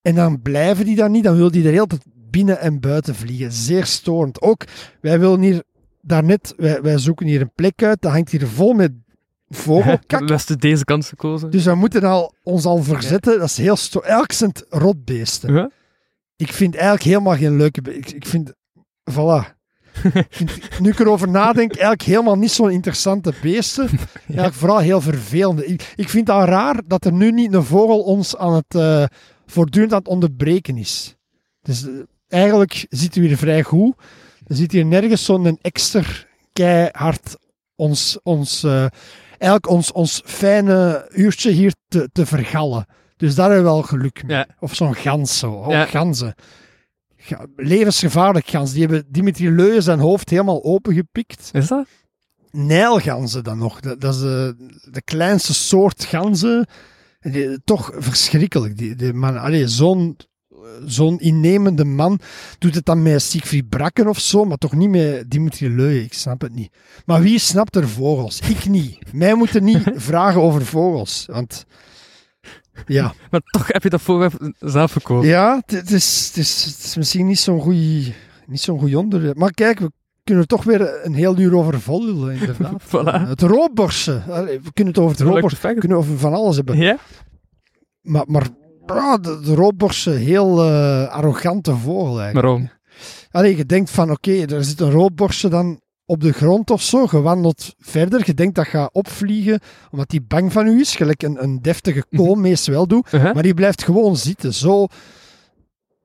[0.02, 3.14] En dan blijven die daar niet, dan wil die er heel tijd binnen en buiten
[3.14, 3.52] vliegen.
[3.52, 4.42] Zeer storend.
[4.42, 4.64] Ook,
[5.00, 5.62] wij willen hier
[6.00, 8.92] daarnet, wij, wij zoeken hier een plek uit, dat hangt hier vol met
[9.48, 10.20] vogelkak.
[10.28, 11.50] We hebben deze kans gekozen.
[11.50, 13.38] Dus we moeten al, ons al verzetten.
[13.38, 14.34] Dat is heel storend.
[14.34, 15.54] Zijn het rotbeesten.
[15.54, 15.70] Ja?
[16.36, 17.80] Ik vind eigenlijk helemaal geen leuke...
[17.94, 18.52] Ik, ik vind...
[19.10, 19.58] Voilà.
[20.80, 23.88] Nu ik erover nadenk, eigenlijk helemaal niet zo'n interessante beesten.
[24.26, 25.66] Eigenlijk vooral heel vervelende.
[25.66, 28.74] Ik, ik vind het raar dat er nu niet een vogel ons aan het...
[28.74, 29.04] eh,
[29.50, 31.16] voortdurend aan het onderbreken is.
[31.62, 31.92] Dus eh,
[32.28, 33.94] eigenlijk zitten we hier vrij goed.
[34.46, 36.02] Er zit hier nergens zo'n extra
[36.52, 37.36] keihard
[37.74, 38.18] ons...
[38.22, 38.86] ons eh,
[39.30, 42.86] eigenlijk ons, ons fijne uurtje hier te, te vergallen.
[43.16, 44.36] Dus daar hebben we wel geluk mee.
[44.36, 44.46] Ja.
[44.60, 45.52] Of zo'n gans zo.
[45.52, 45.84] Oh, Ja.
[45.84, 46.34] ganzen.
[47.16, 48.72] Ga- levensgevaarlijk gans.
[48.72, 51.48] Die hebben Dimitri Leu zijn hoofd helemaal opengepikt.
[51.52, 51.86] Is dat?
[52.50, 53.80] Nijlganzen dan nog.
[53.80, 54.54] Dat, dat is de,
[54.90, 56.66] de kleinste soort ganzen.
[57.20, 58.78] En die- toch verschrikkelijk.
[58.78, 60.16] Die, die man, zo'n,
[60.84, 62.18] zo'n innemende man
[62.58, 65.98] doet het dan met Siegfried Brakken of zo, maar toch niet met Dimitri Leu.
[65.98, 66.72] Ik snap het niet.
[67.06, 68.40] Maar wie snapt er vogels?
[68.40, 69.12] Ik niet.
[69.12, 71.24] Mij moeten niet vragen over vogels.
[71.30, 71.64] Want
[72.86, 75.30] ja, Maar toch heb je dat voorwerp zelf gekozen.
[75.30, 78.14] ja het, is, het, is, het is misschien niet zo'n goeie,
[78.46, 79.36] niet zo'n onderwerp.
[79.36, 79.90] Maar kijk, we
[80.30, 82.82] kunnen er toch weer een heel uur over volgen, inderdaad.
[82.92, 83.28] Voilà.
[83.28, 84.24] Het roodborsten.
[84.26, 86.76] We kunnen het over het roodborsten, we kunnen over van alles hebben.
[86.76, 86.96] Ja?
[88.00, 88.48] Maar, maar
[88.86, 92.46] ah, de, de roodborsten, heel eh, arrogante vogel eigenlijk.
[92.46, 92.70] Waarom?
[93.30, 97.06] Allee, je denkt van, oké, er zit een roodborstje dan op de grond of zo.
[97.10, 100.96] Je wandelt verder, je denkt dat gaat opvliegen, omdat die bang van u is.
[100.96, 103.12] Gelijk een, een deftige koolmees wel doet.
[103.12, 103.34] Uh-huh.
[103.34, 104.54] Maar die blijft gewoon zitten.
[104.54, 104.86] Zo...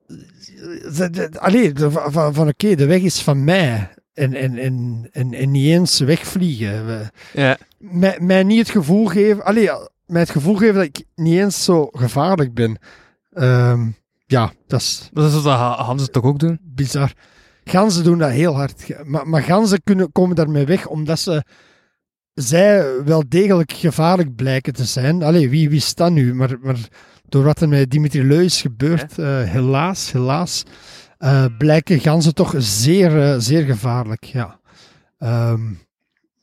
[0.06, 3.90] de- Allee, van, van, oké, de weg is van mij.
[4.16, 6.86] En, en, en, en, en niet eens wegvliegen.
[6.86, 7.56] We- Ja.
[7.78, 9.44] mij, mij niet het gevoel geven...
[9.44, 9.70] Allee,
[10.06, 12.78] mij het gevoel geven dat ik niet eens zo gevaarlijk ben.
[13.32, 13.86] Ehm,
[14.26, 16.58] ja, dat is Dat is wat Hans toch ook doen?
[16.62, 17.12] bizar.
[17.64, 19.04] Ganzen doen dat heel hard.
[19.04, 21.44] Maar, maar ganzen kunnen, komen daarmee weg omdat ze
[22.34, 25.22] zij wel degelijk gevaarlijk blijken te zijn.
[25.22, 26.34] Allee, wie wist dat nu?
[26.34, 26.76] Maar, maar
[27.28, 30.62] door wat er met Dimitri Leu is gebeurd, eh, helaas, helaas,
[31.18, 34.24] eh, blijken ganzen toch zeer, eh, zeer gevaarlijk.
[34.24, 34.60] Ja.
[35.18, 35.72] Ehm,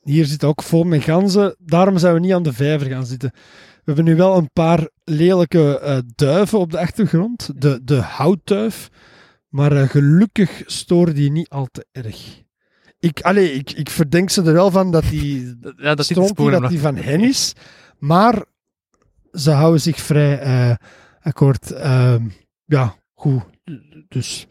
[0.02, 1.56] hier zit ook vol met ganzen.
[1.58, 3.30] Daarom zijn we niet aan de vijver gaan zitten.
[3.32, 7.50] We hebben nu wel een paar lelijke eh, duiven op de achtergrond.
[7.62, 8.88] De, de houtduif.
[9.48, 12.42] Maar gelukkig storen die niet al te erg.
[12.98, 15.44] Ik, allee, ik, ik verdenk ze er wel van dat die,
[15.76, 17.52] Ja, dat die, dat die van hen is.
[17.98, 18.44] Maar
[19.32, 20.78] ze houden zich vrij
[21.20, 21.70] akkoord.
[21.70, 22.28] ehm,
[22.64, 23.42] ja, goed.
[24.08, 24.46] Dus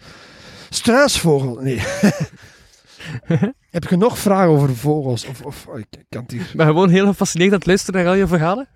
[0.69, 1.79] Struisvogel, nee.
[3.71, 5.25] Heb je nog vragen over vogels?
[5.25, 6.41] Of, of oh, ik ik kan hier...
[6.41, 8.67] Ik ben gewoon heel gefascineerd aan het luisteren naar al je verhalen.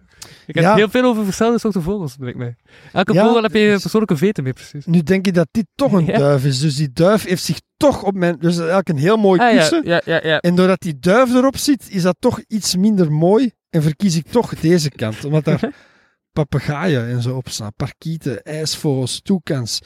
[0.45, 0.75] Ik heb Ja.
[0.75, 2.55] heel veel over verschillende soorten vogels, lijkt mij.
[2.93, 4.85] Elke Ja, vogel heb je dus- persoonlijke veten mee, precies.
[4.85, 6.17] Nu denk je dat dit toch een Ja.
[6.17, 6.59] duif is.
[6.59, 8.33] Dus die duif heeft zich toch op mijn...
[8.33, 10.01] Dus dat is eigenlijk een heel mooi Ah, kussen.
[10.41, 13.51] En doordat die duif erop zit, is dat toch iets minder mooi.
[13.69, 15.25] En verkies ik toch deze kant.
[15.25, 15.71] Omdat daar
[16.37, 17.73] papegaaien en zo op staan.
[17.75, 19.81] Parkieten, ijsvogels, toekans.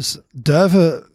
[0.00, 1.08] Dus duiven...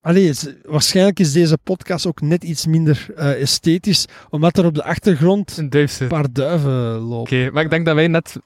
[0.00, 4.06] Allee, het- waarschijnlijk is deze podcast ook net iets minder eh, esthetisch.
[4.30, 5.66] Omdat er op de achtergrond Een.
[5.66, 7.52] Oké, paar duiven lopen.
[7.52, 8.36] maar ik denk dat wij net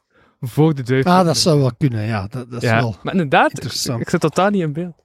[0.40, 2.26] voor de duif Ah, dat zou wel kunnen, ja.
[2.26, 2.76] Dat, dat is ja.
[2.80, 4.00] wel Maar inderdaad, interessant.
[4.00, 5.04] ik zit totaal niet in beeld.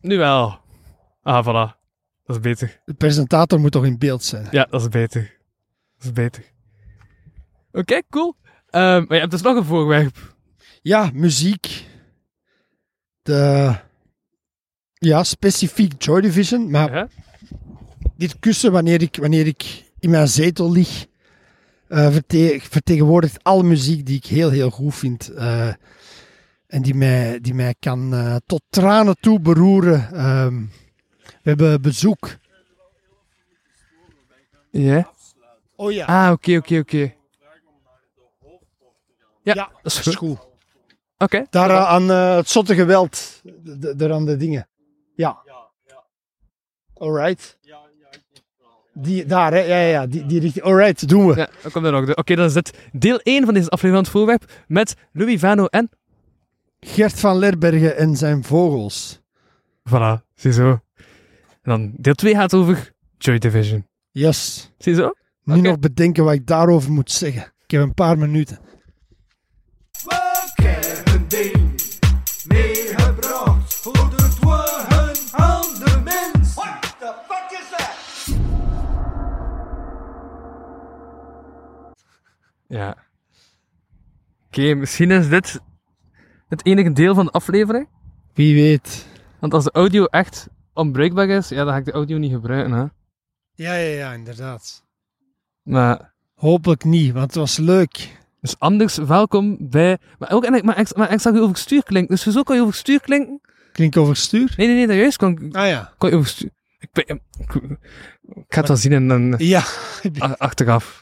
[0.00, 0.58] Nu wel.
[1.22, 1.78] Ah, voilà.
[2.24, 2.80] Dat is beter.
[2.84, 4.46] De presentator moet toch in beeld zijn.
[4.50, 5.36] Ja, dat is beter.
[5.96, 6.44] Dat is beter.
[7.72, 8.36] Oké, cool.
[8.70, 10.34] Ehm, maar je hebt dus nog een voorwerp.
[10.82, 11.88] Ja, muziek.
[13.30, 13.74] De...
[14.94, 16.70] Ja, specifiek Joy Division.
[16.70, 17.08] Maar
[18.16, 21.06] dit kussen, wanneer ik, wanneer ik in mijn zetel lig,
[21.88, 25.28] eh, verte- vertegenwoordigt alle muziek die ik heel, heel goed vind.
[25.28, 25.72] eh,
[26.66, 30.12] en die mij, die mij kan eh, tot tranen toe beroeren.
[30.12, 30.62] Ehm,
[31.24, 32.36] we hebben bezoek.
[34.70, 35.10] Ja?
[35.76, 36.04] Oh ja.
[36.06, 37.12] Ah, oké, oké, oké.
[39.42, 40.38] Ja, Ja, dat is dat is goed.
[41.22, 41.46] Oké.
[41.50, 43.42] Daar eh, aan eh, het zotte geweld.
[43.96, 44.68] Daar aan de dingen.
[45.14, 45.38] Ja.
[46.94, 47.58] Alright.
[48.92, 49.58] Die, daar, hè?
[49.58, 50.06] Ja, ja, ja.
[50.06, 50.64] Die, die richting.
[50.64, 51.36] Alright, doen we.
[51.36, 52.14] Ja, dan komt er nog.
[52.14, 55.66] Oké, dan is dit deel 1 van deze aflevering van het voorwerp met Louis Vano
[55.66, 55.90] en...
[56.80, 59.20] Gert van Lerbergen en zijn vogels.
[59.88, 60.80] Voilà, ziezo.
[61.62, 63.86] En dan deel 2 gaat over Joy Division.
[64.10, 64.70] Yes.
[64.78, 65.10] Ziezo?
[65.44, 67.52] Nu nog bedenken wat ik daarover moet zeggen.
[67.64, 68.58] Ik heb een paar minuten.
[82.70, 82.96] Ja.
[84.46, 85.60] Oké, misschien is dit
[86.48, 87.88] het enige deel van de aflevering.
[88.34, 89.06] Wie weet.
[89.40, 92.72] Want als de audio echt onbruikbaar is, ja, dan ga ik de audio niet gebruiken,
[92.72, 92.80] hè.
[93.54, 94.84] Ja, ja, ja, inderdaad.
[95.62, 98.18] Maar, Hopelijk niet, want het was leuk.
[98.40, 99.98] dus anders, welkom bij...
[100.18, 102.42] Maar ook, en ik, maar, ik, maar ik zag je over stuur klinken, dus zo
[102.42, 103.40] kan je over stuur klinken?
[103.72, 104.54] Klink overstuur?
[104.56, 105.92] Nee, nee, nee, dat juist kan, Ah ja.
[105.98, 106.50] kan je over stuur...
[106.78, 109.62] Ik, ben- ik, ik ga het wel zien en dan Ja.
[110.38, 110.99] achteraf.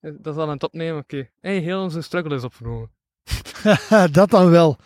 [0.00, 1.28] Dat is al een het opnemen, oké.
[1.40, 2.90] Hey, heel onze struggle is opgenomen.
[4.12, 4.78] dat dan wel.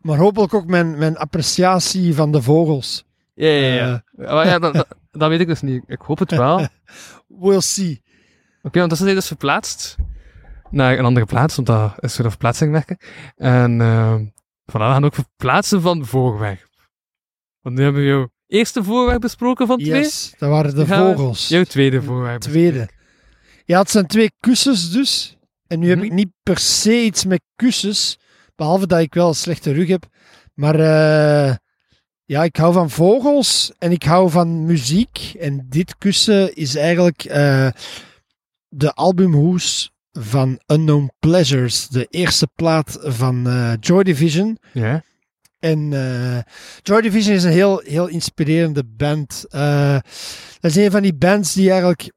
[0.00, 3.04] Maar hopelijk ook mijn, mijn appreciatie van de vogels.
[3.34, 4.04] Ja, ja, ja.
[4.16, 5.84] Maar ja, dat, dat, dat weet ik dus niet.
[5.86, 6.54] Ik hoop het wel.
[6.54, 6.68] Oké,
[7.42, 8.02] We'll see.
[8.62, 9.96] want dat is dus verplaatst
[10.70, 12.98] naar een andere plaats, want dat is voor de verplaatsing werken.
[13.36, 14.14] En uh,
[14.64, 16.68] we gaan ook verplaatsen van voorwerp.
[17.60, 20.02] Want nu hebben we jouw eerste voorwerp besproken van twee.
[20.02, 21.48] Yes, dat waren de we vogels.
[21.48, 22.40] Jouw tweede voorwerp.
[22.40, 22.88] Tweede.
[23.64, 25.36] Ja, het zijn twee kussens dus.
[25.66, 26.06] En nu heb Mhm.
[26.06, 28.18] ik niet per se iets met kussens.
[28.56, 30.06] Behalve dat ik wel een slechte rug heb.
[30.54, 31.54] Maar eh,
[32.24, 35.34] ja, ik hou van vogels en ik hou van muziek.
[35.38, 37.68] En dit kussen is eigenlijk eh,
[38.68, 41.88] de albumhoes van Unknown Pleasures.
[41.88, 44.58] De eerste plaat van eh, Joy Division.
[44.72, 45.02] Ja.
[45.58, 45.88] En
[46.82, 49.44] Joy Division is een heel, heel inspirerende band.
[49.48, 49.98] Eh,
[50.60, 52.12] dat is een van die bands die eigenlijk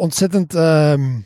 [0.00, 1.18] ontzettend ehm,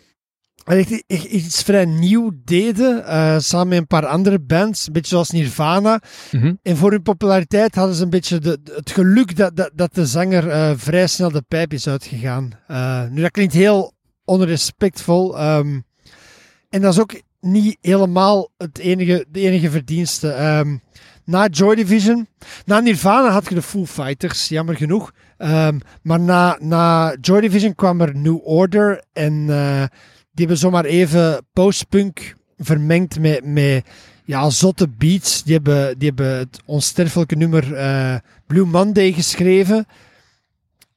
[0.64, 3.06] echt- echt iets vrij nieuw deden.
[3.06, 4.86] eh, samen met een paar andere bands.
[4.86, 6.00] Een beetje zoals Nirvana.
[6.32, 6.54] Mhm.
[6.62, 9.94] En voor hun populariteit hadden ze een beetje de, de- het geluk dat, dat, dat
[9.94, 12.50] de zanger eh, vrij snel de pijp is uitgegaan.
[12.66, 13.92] Eh, nu, dat klinkt heel
[14.24, 15.38] onrespectvol.
[15.38, 15.80] ehm,
[16.68, 20.28] en dat is ook niet helemaal het enige, de enige verdienste.
[20.30, 20.76] Ehm,
[21.24, 22.26] na Joy Division,
[22.66, 25.12] na Nirvana had je de Foo Fighters, jammer genoeg.
[25.38, 29.84] Ehm, maar na, na Joy Division kwam er New Order en eh,
[30.32, 33.84] die hebben zomaar even postpunk vermengd met, met
[34.24, 35.42] ja, zotte beats.
[35.42, 39.86] Die hebben, die hebben het onsterfelijke nummer eh, Blue Monday geschreven.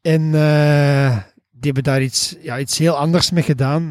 [0.02, 1.18] En eh,
[1.52, 3.90] die hebben daar iets, ja, iets heel anders mee gedaan.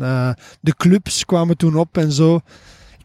[0.61, 2.41] De clubs kwamen toen op en zo.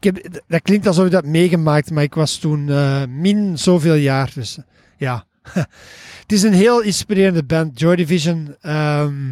[0.02, 3.94] Ik heb, dat klinkt alsof ik dat meegemaakt, maar ik was toen eh, min zoveel
[3.94, 4.32] jaar.
[4.34, 4.64] Dus eh,
[4.98, 5.26] ja.
[6.22, 8.56] Het is een heel inspirerende band, Joy Division.
[8.62, 9.32] Ehm,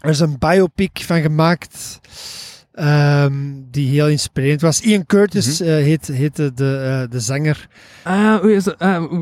[0.00, 2.00] er is een biopic van gemaakt.
[2.72, 3.34] ehm,
[3.70, 4.80] die heel inspirerend was.
[4.80, 7.68] Ian Curtis eh, heet, heette de, eh, de zanger.
[8.02, 8.78] Ah, hoe is dat?
[8.78, 9.12] Ah,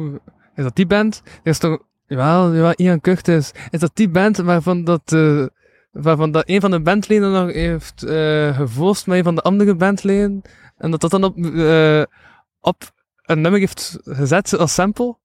[0.57, 1.23] is dat die band?
[1.43, 1.83] Is toch...
[2.07, 3.51] Jawel, jawel, Ian Curtis.
[3.71, 5.17] Is dat die band waarvan dat...
[5.95, 8.05] waarvan dat een van de bandleden nog heeft
[8.57, 10.43] gevolgd met een van de andere bandleden?
[10.77, 11.37] En dat dat dan op...
[11.37, 12.03] eh,
[12.61, 15.19] op een nummer heeft gezet als sample?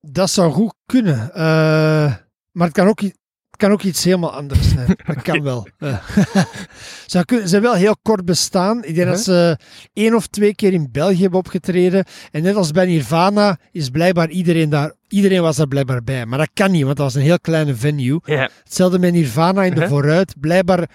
[0.00, 1.34] Dat zou goed kunnen.
[1.34, 2.14] Eh,
[2.50, 3.00] maar het kan ook,
[3.54, 4.86] het kan ook iets helemaal anders zijn.
[5.06, 5.68] Dat kan wel.
[7.06, 8.84] Ze hebben wel heel kort bestaan.
[8.84, 9.58] Ik denk dat ze
[9.92, 12.04] één of twee keer in België hebben opgetreden.
[12.30, 14.92] En net als bij Nirvana is blijkbaar iedereen daar...
[15.08, 16.26] Iedereen was daar blijkbaar bij.
[16.26, 18.20] Maar dat kan niet, want dat was een heel kleine venue.
[18.64, 19.88] Hetzelfde met Nirvana in de Uh-huh.
[19.88, 20.34] vooruit.
[20.40, 20.88] Blijkbaar...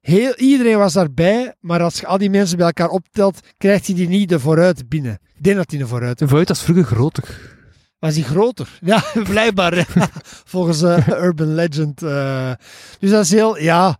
[0.00, 3.94] Heel, iedereen was daarbij, maar als je al die mensen bij elkaar optelt, krijgt hij
[3.94, 5.18] die niet de vooruit binnen.
[5.36, 7.55] Ik denk dat hij de vooruit De vooruit was vroeger groter.
[7.98, 8.78] Was hij groter?
[8.84, 9.86] Ja, blijkbaar.
[10.54, 12.02] Volgens eh, Urban Legend.
[12.02, 12.52] eh.
[12.98, 13.98] dus dat is heel, ja.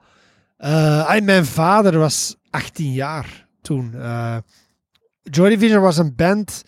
[1.09, 3.95] en mijn vader was 18 jaar toen.
[5.23, 6.63] Joy Division was een band.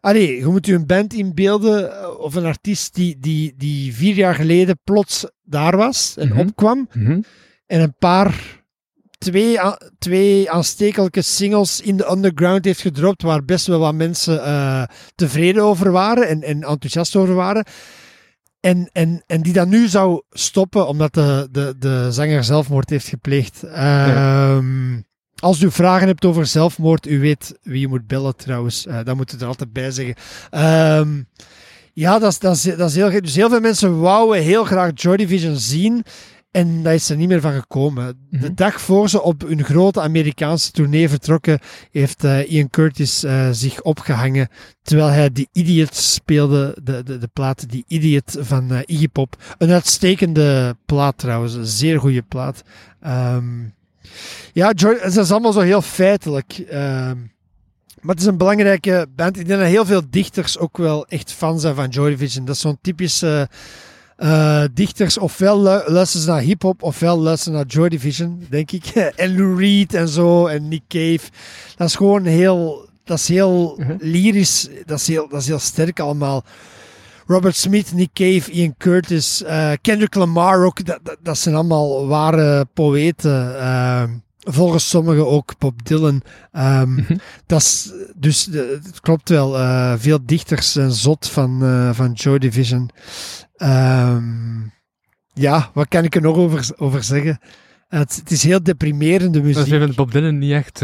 [0.00, 4.34] Allee, je moet je een band inbeelden, of een artiest die, die, die vier jaar
[4.34, 6.38] geleden plots daar was en Mhm.
[6.38, 6.88] opkwam.
[7.66, 8.55] En een paar,
[9.18, 9.58] twee,
[9.98, 14.82] twee aanstekelijke singles in de underground heeft gedropt, waar best wel wat mensen eh,
[15.14, 17.64] tevreden over waren en, en enthousiast over waren.
[18.60, 23.08] En, en, en die dat nu zou stoppen, omdat de, de, de zanger zelfmoord heeft
[23.08, 23.62] gepleegd.
[23.62, 25.00] Ehm,
[25.36, 28.86] Als u vragen hebt over zelfmoord, u weet wie je moet bellen trouwens.
[28.86, 30.14] Eh dat moet u er altijd bij zeggen.
[30.50, 31.22] Ehm,
[31.92, 33.20] ja, dat is, dat, is, dat is heel.
[33.20, 36.04] Dus heel veel mensen wouden heel graag Joy Division zien.
[36.56, 38.06] En dat is er niet meer van gekomen.
[38.30, 38.54] De Mhm.
[38.54, 41.58] dag voor ze op hun grote Amerikaanse tournee vertrokken,
[41.90, 44.48] heeft eh, Ian Curtis eh, zich opgehangen.
[44.82, 49.36] Terwijl hij The Idiot speelde, de, de, de plaat The Idiot van eh, Iggy Pop.
[49.58, 52.62] Een uitstekende plaat trouwens, een zeer goede plaat.
[53.00, 53.62] Ehm,
[54.52, 56.58] ja, Joy, het is allemaal zo heel feitelijk.
[56.68, 57.16] Ehm,
[58.00, 59.38] maar het is een belangrijke band.
[59.38, 62.44] Ik denk dat heel veel dichters ook wel echt fan zijn van Joy Division.
[62.44, 63.48] Dat is zo'n typische
[64.16, 65.18] eh, dichters.
[65.18, 68.86] Ofwel lu- luisteren ze naar hip-hop, ofwel luisteren naar Joy Division, denk ik.
[69.16, 71.20] en Lou Reed en zo, en Nick Cave.
[71.76, 72.88] Dat is gewoon heel.
[73.04, 73.94] Dat is heel Mhm.
[73.98, 74.68] lyrisch.
[74.84, 76.44] Dat is heel, dat is heel sterk allemaal.
[77.26, 80.84] Robert Smith, Nick Cave, Ian Curtis, eh, Kendrick Lamar ook.
[80.84, 83.56] Dat, dat, dat zijn allemaal ware poëten.
[84.48, 86.22] Volgens sommigen ook Bob Dylan.
[86.52, 87.16] Ehm, Mhm.
[87.46, 89.58] dat is, dus eh, het klopt wel.
[89.58, 92.90] eh, veel dichters zijn zot van, eh, van Joy Division.
[93.56, 94.24] Ehm,
[95.34, 97.38] ja, wat kan ik er nog over, over zeggen?
[97.88, 99.64] Het, het is heel deprimerende Dus muziek.
[99.72, 100.80] we vinden Bob Dylan niet echt...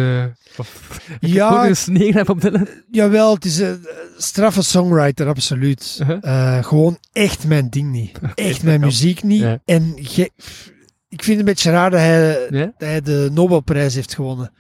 [1.20, 1.68] ik Ja.
[2.12, 2.66] naar Bob Dylan.
[2.90, 5.98] Jawel, het is een straffe songwriter, absoluut.
[6.03, 6.64] Uh-huh.
[6.64, 8.18] Gewoon echt mijn ding niet.
[8.35, 9.40] Echt mijn muziek niet.
[9.40, 9.59] Ja.
[9.64, 9.94] En
[11.12, 12.64] ik vind het een beetje raar dat hij, Ja?
[12.64, 14.53] dat hij de Nobelprijs heeft gewonnen.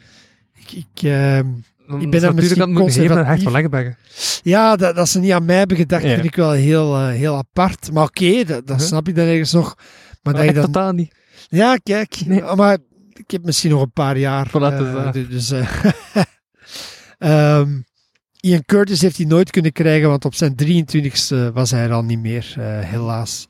[0.54, 4.40] Ik, ik, Dan Ik ben daar natuurlijk misschien conservatief.
[4.42, 6.12] ja, dat, dat ze niet aan mij hebben gedacht, Ja.
[6.14, 7.92] vind ik wel heel, eh, heel apart.
[7.92, 9.76] Maar oké, dat, dat snap ik dan ergens nog.
[10.22, 10.64] Maar dat je dan...
[10.64, 11.14] totaal niet.
[11.48, 12.22] Ja, kijk.
[12.26, 12.42] Nee.
[12.54, 12.78] Maar
[13.12, 14.48] ik heb misschien nog een paar jaar.
[15.12, 15.52] Du- dus,
[17.18, 17.68] ehm,
[18.40, 22.04] Ian Curtis heeft hij nooit kunnen krijgen, want op zijn 23ste was hij er al
[22.04, 23.46] niet meer, helaas.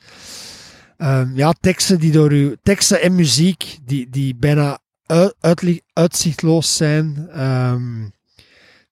[1.02, 4.78] Ehm, ja, teksten, die door uw, teksten en muziek die, die bijna
[5.92, 7.28] uitzichtloos zijn.
[7.30, 8.08] ehm,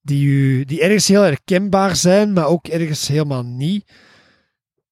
[0.02, 3.92] die, u, die ergens heel herkenbaar zijn, maar ook ergens helemaal niet.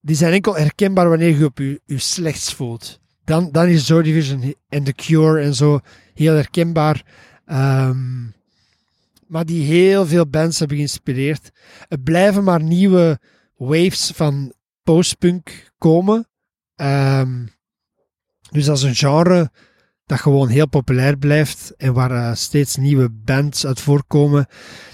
[0.00, 3.00] Die zijn enkel herkenbaar wanneer je op je, je slechts voelt.
[3.24, 5.80] Dan, dan is Joy Division en The Cure en zo
[6.14, 7.04] heel herkenbaar.
[7.46, 8.24] Ehm,
[9.26, 11.50] maar die heel veel bands hebben geïnspireerd.
[11.88, 13.18] Er blijven maar nieuwe
[13.56, 14.52] waves van
[14.82, 16.26] postpunk komen.
[16.78, 17.46] Ehm,
[18.50, 19.50] dus dat is een genre
[20.06, 24.46] dat gewoon heel populair blijft en waar eh, steeds nieuwe bands uit voorkomen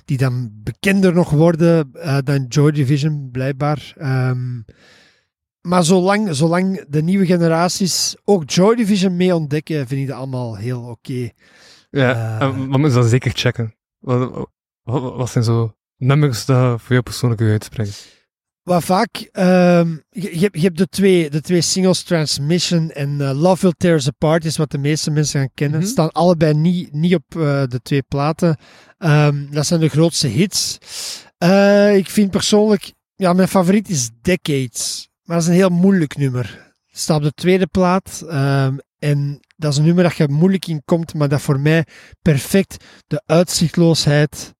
[0.05, 3.93] die dan bekender nog worden eh, dan Joy Division, blijkbaar.
[3.97, 4.61] Ehm,
[5.61, 10.57] maar zolang, zolang de nieuwe generaties ook Joy Division mee ontdekken, vind ik dat allemaal
[10.57, 11.31] heel oké.
[11.91, 13.75] Ja, en we moeten dat zeker checken.
[13.99, 14.49] Wat,
[14.83, 17.93] wat, wat zijn zo nummers die voor jou persoonlijk uitspringen?
[18.65, 23.63] Wat vaak, ehm, je, je hebt- de twee, de twee singles, Transmission en eh, Love
[23.63, 25.81] Will Tear Us Apart, is wat de meeste mensen gaan kennen.
[25.81, 25.89] Mhm.
[25.89, 28.57] Staan allebei niet, niet op eh, de twee platen.
[28.99, 30.79] Ehm, dat zijn de grootste hits.
[31.39, 35.09] Eh, ik vind persoonlijk, ja, mijn favoriet is Decades.
[35.23, 36.75] Maar dat is een heel moeilijk nummer.
[36.87, 38.23] Het staat op de tweede plaat.
[38.29, 41.87] ehm, en dat is een nummer dat je moeilijk in komt, maar dat voor mij
[42.23, 44.55] perfect de uitzichtloosheid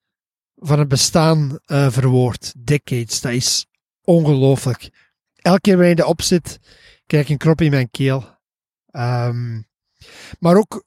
[0.55, 2.53] van het bestaan verwoordt.
[2.59, 3.67] Decades, dat is
[4.05, 4.91] ongelooflijk.
[5.37, 6.59] Elke keer wanneer je erop zit,
[7.07, 8.25] krijg ik een krop in mijn keel.
[8.91, 9.61] Ehm,
[10.39, 10.85] maar ook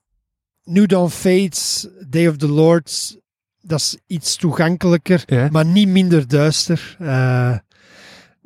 [0.64, 3.20] New Dawn Fates, Day of the Lord,
[3.62, 6.96] dat is iets toegankelijker, maar niet minder duister.
[7.00, 7.58] Eh,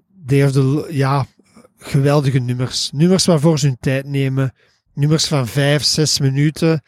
[0.08, 1.26] Day of the ja,
[1.78, 2.92] geweldige nummers.
[2.94, 4.54] Nummers waarvoor ze hun tijd nemen.
[4.94, 6.84] Nummers van vijf, zes minuten,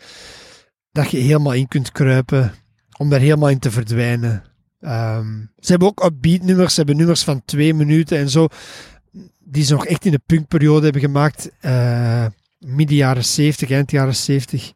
[0.91, 2.53] dat je helemaal in kunt kruipen,
[2.97, 4.43] om daar helemaal in te verdwijnen.
[4.83, 8.47] Ehm, ze hebben ook upbeat nummers, ze hebben nummers van twee minuten en zo,
[9.39, 12.25] die ze nog echt in de punkperiode hebben gemaakt, eh,
[12.59, 14.73] midden jaren 70, eind jaren 70.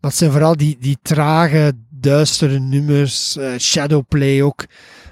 [0.00, 4.64] Maar het zijn vooral die, die trage, duistere nummers, eh, Shadowplay ook,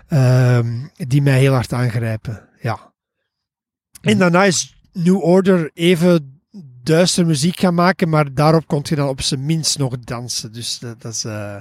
[0.09, 2.49] ehm, die mij heel hard aangrijpen.
[2.61, 2.93] Ja.
[4.01, 6.41] En daarna is New Order even
[6.83, 10.53] duister muziek gaan maken, maar daarop kon je dan op zijn minst nog dansen.
[10.53, 11.57] Dus dat, dat is, eh,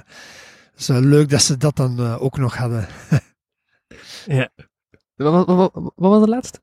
[0.80, 2.86] is wel leuk dat ze dat dan eh, ook nog hadden.
[5.16, 6.58] Wat, wat, wat, wat was de laatste?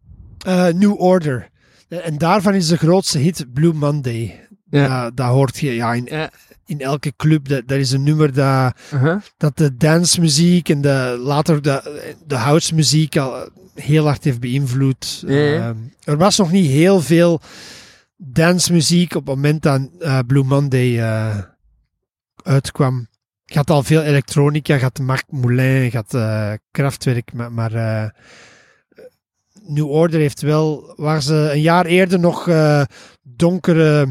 [0.46, 1.50] Eh, New Order.
[1.88, 4.48] En daarvan is de grootste hit Blue Monday.
[4.70, 4.82] Ja.
[4.84, 5.10] Ja.
[5.12, 6.30] dat hoort je ja, in, Ja.
[6.66, 7.48] in elke club.
[7.48, 9.22] Dat, dat is een nummer dat, Uh-huh.
[9.38, 15.24] dat de dancemuziek en de, later de, de housemuziek al heel hard heeft beïnvloed.
[15.28, 15.70] Ja, ja.
[15.70, 17.42] Ehm, er was nog niet heel veel
[18.18, 21.38] dancemuziek op het moment dat eh, Blue Monday eh,
[22.44, 23.08] uitkwam.
[23.54, 28.10] Had al veel elektronica, had Marc Moulin, had eh, Kraftwerk, maar, maar eh,
[29.62, 32.84] New Order heeft wel, waar ze een jaar eerder nog eh,
[33.22, 34.08] donkere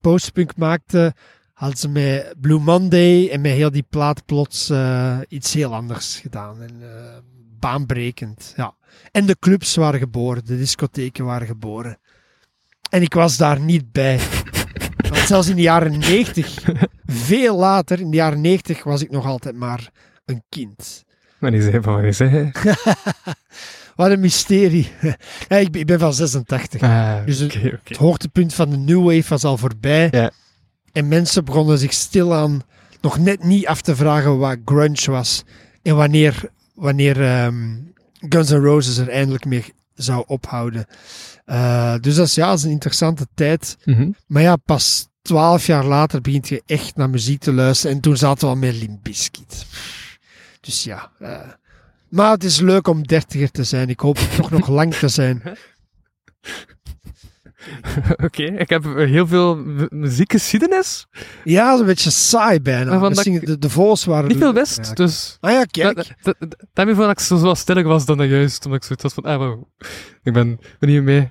[0.00, 1.14] postpunk maakten,
[1.52, 4.72] hadden ze met Blue Monday en met heel die plaat plots
[5.28, 6.62] iets heel anders gedaan.
[6.62, 6.82] En,
[7.58, 8.74] baanbrekend, ja.
[9.10, 11.98] En de clubs waren geboren, de discotheken waren geboren.
[12.90, 14.20] En ik was daar niet bij.
[15.28, 16.62] Zelfs in de jaren 90,
[17.06, 19.90] veel later, in de jaren 90, was ik nog altijd maar
[20.24, 21.04] een kind.
[21.38, 22.52] Maar die zei van wat is hij?
[23.96, 24.90] Wat een mysterie.
[25.48, 26.82] Ik, ben, ik ben van 86.
[26.82, 30.30] Ah, Dus het- hoogtepunt van de New Wave was al voorbij.
[30.92, 32.62] En mensen begonnen zich stilaan
[33.00, 35.42] nog net niet af te vragen wat grunge was.
[35.82, 37.76] En wanneer, wanneer ehm,
[38.28, 39.64] Guns N' Roses er eindelijk mee
[39.94, 40.86] zou ophouden.
[41.44, 43.76] Eh, dus dat is, ja, dat is een interessante tijd.
[43.84, 44.10] Mhm.
[44.26, 47.96] Maar ja, pas twaalf jaar later begint je echt naar muziek te luisteren.
[47.96, 49.66] En toen zaten we al met Limp Bizkit.
[50.60, 51.10] Dus ja.
[51.18, 51.38] eh,
[52.08, 53.88] maar het is leuk om dertiger te zijn.
[53.88, 55.42] Ik hoop toch nog lang te zijn.
[58.24, 61.06] Oké, ik heb heel veel mu- muziekgeschiedenis.
[61.44, 62.98] Ja, dat is een beetje saai bijna.
[62.98, 63.68] Dat ik- de, de
[64.06, 64.28] waren...
[64.28, 64.92] Niet veel wist, Ja.
[64.92, 65.36] dus...
[65.40, 65.96] Ah ja, kijk.
[65.96, 68.86] Da- da- da- Daarmee vond ik zo zoals sterk was dan dat juist, omdat ik
[68.86, 69.62] zoiets had van, ah, wow,
[70.22, 71.30] ik ben, ben hier mee.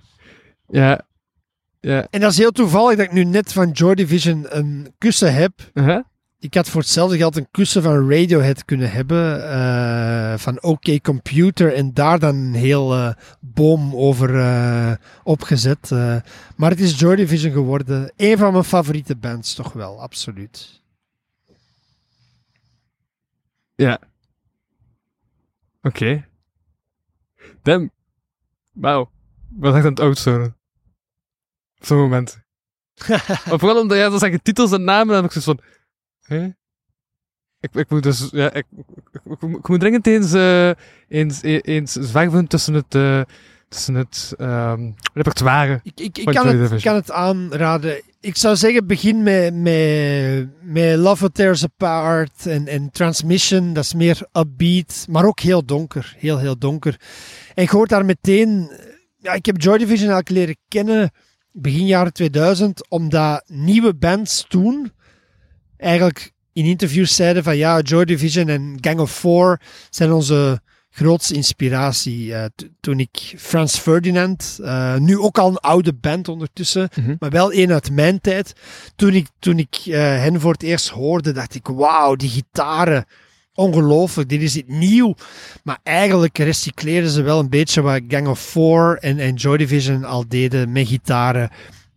[0.67, 1.06] Ja,
[1.79, 5.33] ja, En dat is heel toevallig dat ik nu net van Joy Division een kussen
[5.33, 5.51] heb.
[5.73, 6.03] uh-huh.
[6.39, 9.49] Ik had voor hetzelfde geld een kussen van Radiohead kunnen hebben.
[9.51, 11.73] eh, van OK Computer.
[11.73, 14.91] En daar dan een heel eh, boom over eh,
[15.23, 15.89] opgezet.
[16.55, 18.11] maar het is Joy Division geworden.
[18.15, 20.81] Een van mijn favoriete bands, toch wel, absoluut.
[23.75, 23.99] ja.
[25.81, 26.25] Oké.
[27.63, 27.91] Damn.
[28.73, 29.09] Wauw.
[29.49, 30.56] Was echt aan het outzonen.
[31.79, 32.39] Zo'n moment.
[33.07, 35.71] maar vooral omdat, ja, dan zeggen titels en namen, dan heb ik zoiets van,
[36.37, 36.45] hè?
[37.59, 38.85] Ik, ik moet dus, ja, ik, ik,
[39.41, 40.69] ik- ik moet dringend eens, eh,
[41.07, 43.21] eens, e- eens zwerven tussen het, eh,
[43.69, 45.79] tussen het ehm, repertoire.
[45.83, 48.01] Ik, ik, ik, kan het, ik kan het aanraden.
[48.19, 53.73] Ik zou zeggen, begin met, met, met Love What Tears Apart en, en Transmission.
[53.73, 56.15] Dat is meer upbeat, maar ook heel donker.
[56.17, 56.99] Heel, heel donker.
[57.53, 58.71] En je hoort daar meteen...
[59.17, 61.11] Ja, ik heb Joy Division eigenlijk leren kennen
[61.61, 64.91] begin jaren 2000, omdat nieuwe bands toen
[65.77, 71.33] eigenlijk in interviews zeiden van ja, Joy Division en Gang of Four zijn onze grootste
[71.33, 72.33] inspiratie.
[72.35, 72.45] Eh,
[72.79, 77.15] toen ik Frans Ferdinand, eh, nu ook al een oude band ondertussen, Mhm.
[77.19, 78.53] maar wel één uit mijn tijd.
[78.95, 83.05] Toen ik, toen ik eh, hen voor het eerst hoorde, dacht ik, wauw, die gitaren,
[83.57, 85.15] ongelooflijk, dit is iets nieuw.
[85.63, 90.27] Maar eigenlijk recycleren ze wel een beetje wat Gang of Four en, Joy Division al
[90.27, 91.49] deden met gitaren.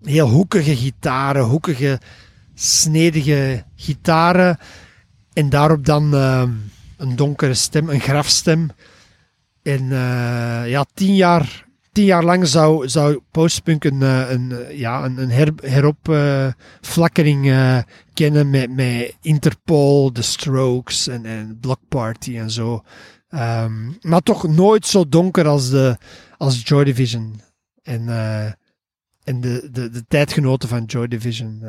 [0.03, 2.01] Heel hoekige gitaren, hoekige,
[2.55, 4.59] snedige gitaren.
[5.33, 6.51] En daarop dan ehm,
[6.97, 8.71] een donkere stem, een grafstem.
[9.63, 14.79] En eh, ja, tien jaar, tien jaar lang zou, zou postpunk een, eh, een, eh,
[14.79, 17.79] ja, een, een her, heropflakkering eh,
[18.15, 22.83] kennen met, met Interpol, The Strokes en, en Block Party en zo.
[23.29, 25.97] Ehm, maar toch nooit zo donker als, de,
[26.37, 27.41] als Joy Division.
[27.83, 28.09] En,
[29.25, 31.63] en de, de, de tijdgenoten van Joy Division.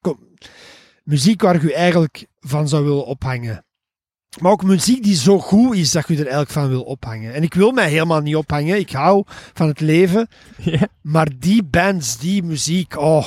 [0.00, 0.18] Kom,
[1.04, 3.65] muziek waar je eigenlijk van zou willen ophangen.
[4.40, 7.34] Maar ook muziek die zo goed is dat je er eigenlijk van wil ophangen.
[7.34, 8.78] En ik wil mij helemaal niet ophangen.
[8.78, 9.24] Ik hou
[9.54, 10.28] van het leven.
[10.62, 10.88] Ja.
[11.02, 13.26] Maar die bands, die muziek, oh.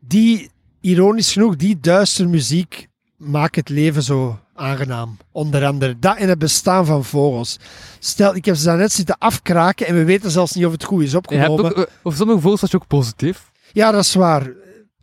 [0.00, 0.50] Die,
[0.80, 5.16] ironisch genoeg, die duistere muziek maakt het leven zo aangenaam.
[5.32, 7.58] Onder andere dat en het bestaan van vogels.
[7.98, 11.02] Stel, ik heb ze daarnet zitten afkraken en we weten zelfs niet of het goed
[11.02, 11.64] is opgenomen.
[11.64, 13.50] ook, eh, over sommige vogels was je ook positief.
[13.72, 14.50] Ja, dat is waar.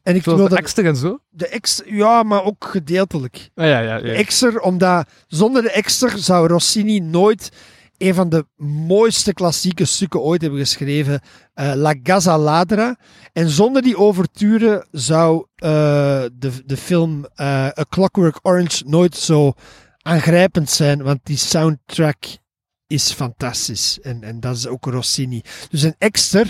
[0.04, 1.20] En ik Zoals wil de extra en zo.
[1.30, 3.50] de ex, ja, maar ook gedeeltelijk.
[3.56, 4.60] Ah, ja, ja, De ja.
[4.60, 7.50] Omdat zonder de Exer zou Rossini nooit
[7.98, 11.22] een van de mooiste klassieke stukken ooit hebben geschreven,
[11.54, 12.98] eh, La Gazza Ladra.
[13.34, 15.70] En zonder die overture zou eh,
[16.34, 19.54] de, de film eh, A Clockwork Orange nooit zo
[20.02, 22.24] aangrijpend zijn, want die soundtrack
[22.88, 24.00] is fantastisch.
[24.02, 25.42] En, en dat is ook Rossini.
[25.70, 26.48] Dus een Exter,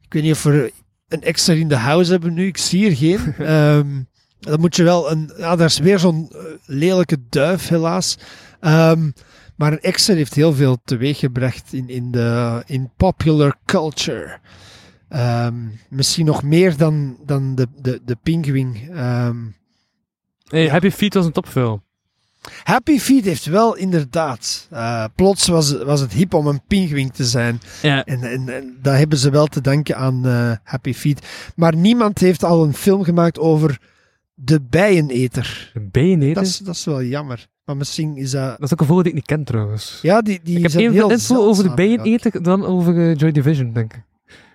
[0.00, 0.72] ik weet niet of we
[1.10, 3.34] een Exter in de house hebben nu, ik zie er geen.
[3.38, 4.02] Ehm,
[4.40, 5.32] dan moet je wel een.
[5.36, 8.18] Ja, daar is weer zo'n eh, lelijke duif, helaas.
[8.60, 9.10] Ehm,
[9.56, 14.38] maar een Exer heeft heel veel teweeggebracht in, in, de, in popular culture.
[15.08, 15.54] Ehm,
[15.88, 18.76] misschien nog meer dan, dan de, de, de Pinguïn.
[18.94, 19.36] Ehm,
[20.50, 21.82] Hey, Happy Feet was een topfilm.
[22.62, 24.66] Happy Feet heeft wel inderdaad.
[24.70, 27.60] eh, plots was, was het hip om een pinguïn te zijn.
[27.82, 28.04] Ja.
[28.04, 31.26] En, en, en dat hebben ze wel te danken aan eh, Happy Feet.
[31.56, 33.78] Maar niemand heeft al een film gemaakt over
[34.34, 35.70] de bijeneter.
[35.74, 36.34] De bijeneter?
[36.34, 37.46] Dat Dat is, dat is wel jammer.
[37.64, 38.60] Maar misschien is dat.
[38.60, 39.98] is ook een vogel die ik niet ken trouwens.
[40.02, 43.72] Ja, die, die ik heb heel info over de bijeneter dan over eh, Joy Division,
[43.72, 44.02] denk ik.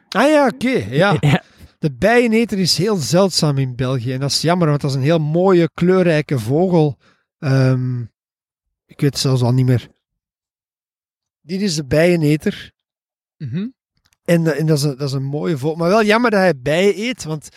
[0.09, 0.85] Ah ja, oké.
[0.89, 1.17] ja.
[1.31, 1.41] ja.
[1.79, 4.13] De bijeneter is heel zeldzaam in België.
[4.13, 6.97] En dat is jammer, want dat is een heel mooie, kleurrijke vogel.
[7.45, 8.01] Ehm,
[8.85, 9.89] ik weet het zelfs al niet meer.
[11.41, 12.71] Dit is de bijeneter.
[13.37, 13.67] Mhm.
[14.23, 15.77] En, eh, en dat, is een, dat is een mooie vogel.
[15.77, 17.49] Maar wel jammer dat hij bijen eet, want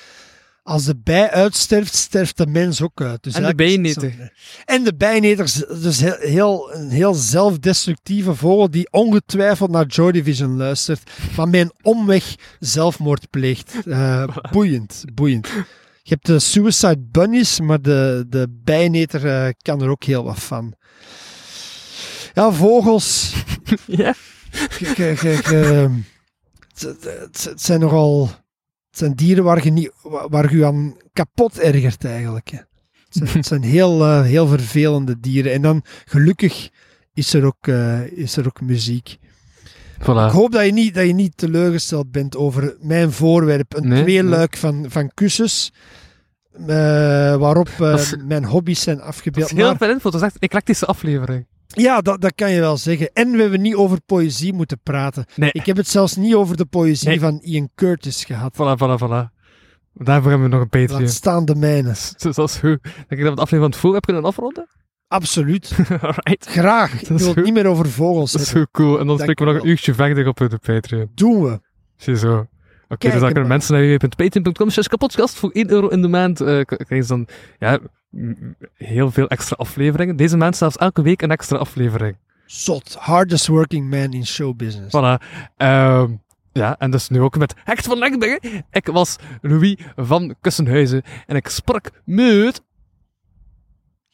[0.62, 3.22] als de bij uitsterft, sterft de mens ook uit.
[3.22, 4.32] Dus En de bijeneter.
[4.64, 10.12] En de bijeneter is dus heel, heel, een heel zelfdestructieve vogel die ongetwijfeld naar Joy
[10.12, 13.86] Division luistert, maar met een omweg zelfmoord pleegt.
[13.86, 15.49] Eh, boeiend, boeiend.
[16.09, 20.40] Je hebt de Suicide Bunnies, maar de, de bijeneter eh, kan er ook heel wat
[20.40, 20.74] van.
[22.34, 23.34] Ja, vogels.
[23.86, 24.14] ja.
[26.74, 28.26] Het, zijn nogal.
[28.90, 32.48] Het zijn dieren waar je, niet, wa- waar je aan kapot ergert eigenlijk.
[32.48, 32.59] hè.
[32.59, 32.66] Het
[33.09, 35.52] zijn, het zijn heel, eh, heel vervelende dieren.
[35.52, 36.70] En dan gelukkig
[37.14, 39.16] is er ook, eh, is er ook muziek.
[40.01, 43.74] Ik hoop dat je niet, dat je niet teleurgesteld bent over mijn voorwerp.
[43.76, 45.72] Een Nee, tweeluik van, van kussens.
[46.53, 46.66] eh,
[47.36, 49.51] waarop eh, is- mijn hobby's zijn afgebeeld.
[49.51, 50.11] is heel veel info.
[50.11, 51.46] Dat is echt een eclectische aflevering.
[51.66, 53.11] ja, dat, dat kan je wel zeggen.
[53.12, 55.24] En we hebben niet over poëzie moeten praten.
[55.36, 55.51] Nee.
[55.53, 58.55] Ik heb het zelfs niet over de poëzie van Ian Curtis gehad.
[58.55, 59.36] Voilà, voilà, voilà.
[59.94, 61.01] Daarvoor hebben we nog een Patreon.
[61.03, 61.88] Laat staan de mijne.
[62.18, 62.82] Dus dat is goed.
[62.82, 64.66] Denk ik dat we de aflevering van het voor hebben kunnen afronden?
[65.09, 65.76] Absoluut.
[66.02, 66.46] Alright.
[66.46, 67.00] Graag.
[67.00, 67.44] Ik wil het goed.
[67.44, 69.00] niet meer over vogels Dat is zo cool.
[69.00, 71.11] En dan spreken we nog een uurtje verder op de Patreon.
[71.14, 71.61] Doen we.
[71.96, 72.32] Ziezo.
[72.38, 72.46] Oké,
[72.88, 76.40] dus Kijken dan kunnen mensen naar www.patreon.com slash kapotgast voor 1 euro in de maand.
[76.40, 77.26] eh, k- krijgen ze dan
[77.59, 77.78] ja,
[78.74, 80.16] heel veel extra afleveringen.
[80.16, 82.16] Deze maand zelfs elke week een extra aflevering.
[82.46, 82.96] Zot.
[82.98, 84.96] Hardest working man in showbusiness.
[84.96, 85.22] Voilà.
[85.56, 86.11] Ehm,
[86.52, 88.64] ja, en dus nu ook met Hecht van Lekbergen.
[88.70, 92.62] Ik was Louis van Kussenhuizen en ik sprak met...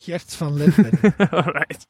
[0.05, 1.19] Gert van Ledberg.
[1.31, 1.87] Alright.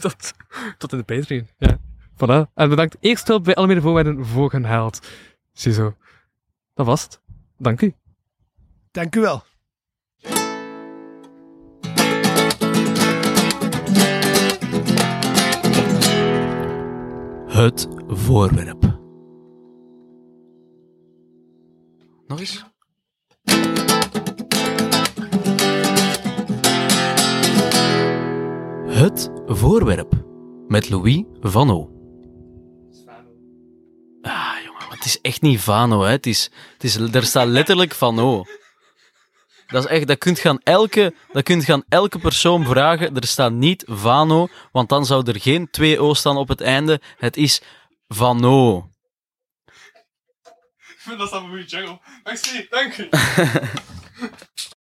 [0.00, 0.32] Tot,
[0.78, 1.48] tot in de Patreon.
[1.58, 1.78] Ja.
[2.14, 2.52] Voilà.
[2.54, 5.06] En bedankt eerst hulp bij alle medevoorwaarden voor hun held.
[5.52, 5.96] Ziezo.
[6.74, 7.20] Dat was het.
[7.58, 7.94] Dank u.
[8.90, 9.42] Dank u wel.
[17.46, 19.00] Het voorwerp.
[22.26, 22.71] Nog eens?
[28.92, 30.12] Het voorwerp.
[30.68, 31.90] Met Louis van O.
[34.22, 36.10] Ah, jongen, het is echt niet Vano, hè.
[36.10, 38.44] Het is, het is, er staat letterlijk van O.
[39.66, 43.16] Dat is echt, dat kunt gaan elke, dat kunt gaan elke persoon vragen.
[43.16, 47.00] Er staat niet Vano, want dan zou er geen twee O staan op het einde.
[47.16, 47.62] Het is
[48.08, 48.88] Vano.
[51.04, 52.00] Dat is een goede jungle.
[52.24, 53.08] Merci, dank u.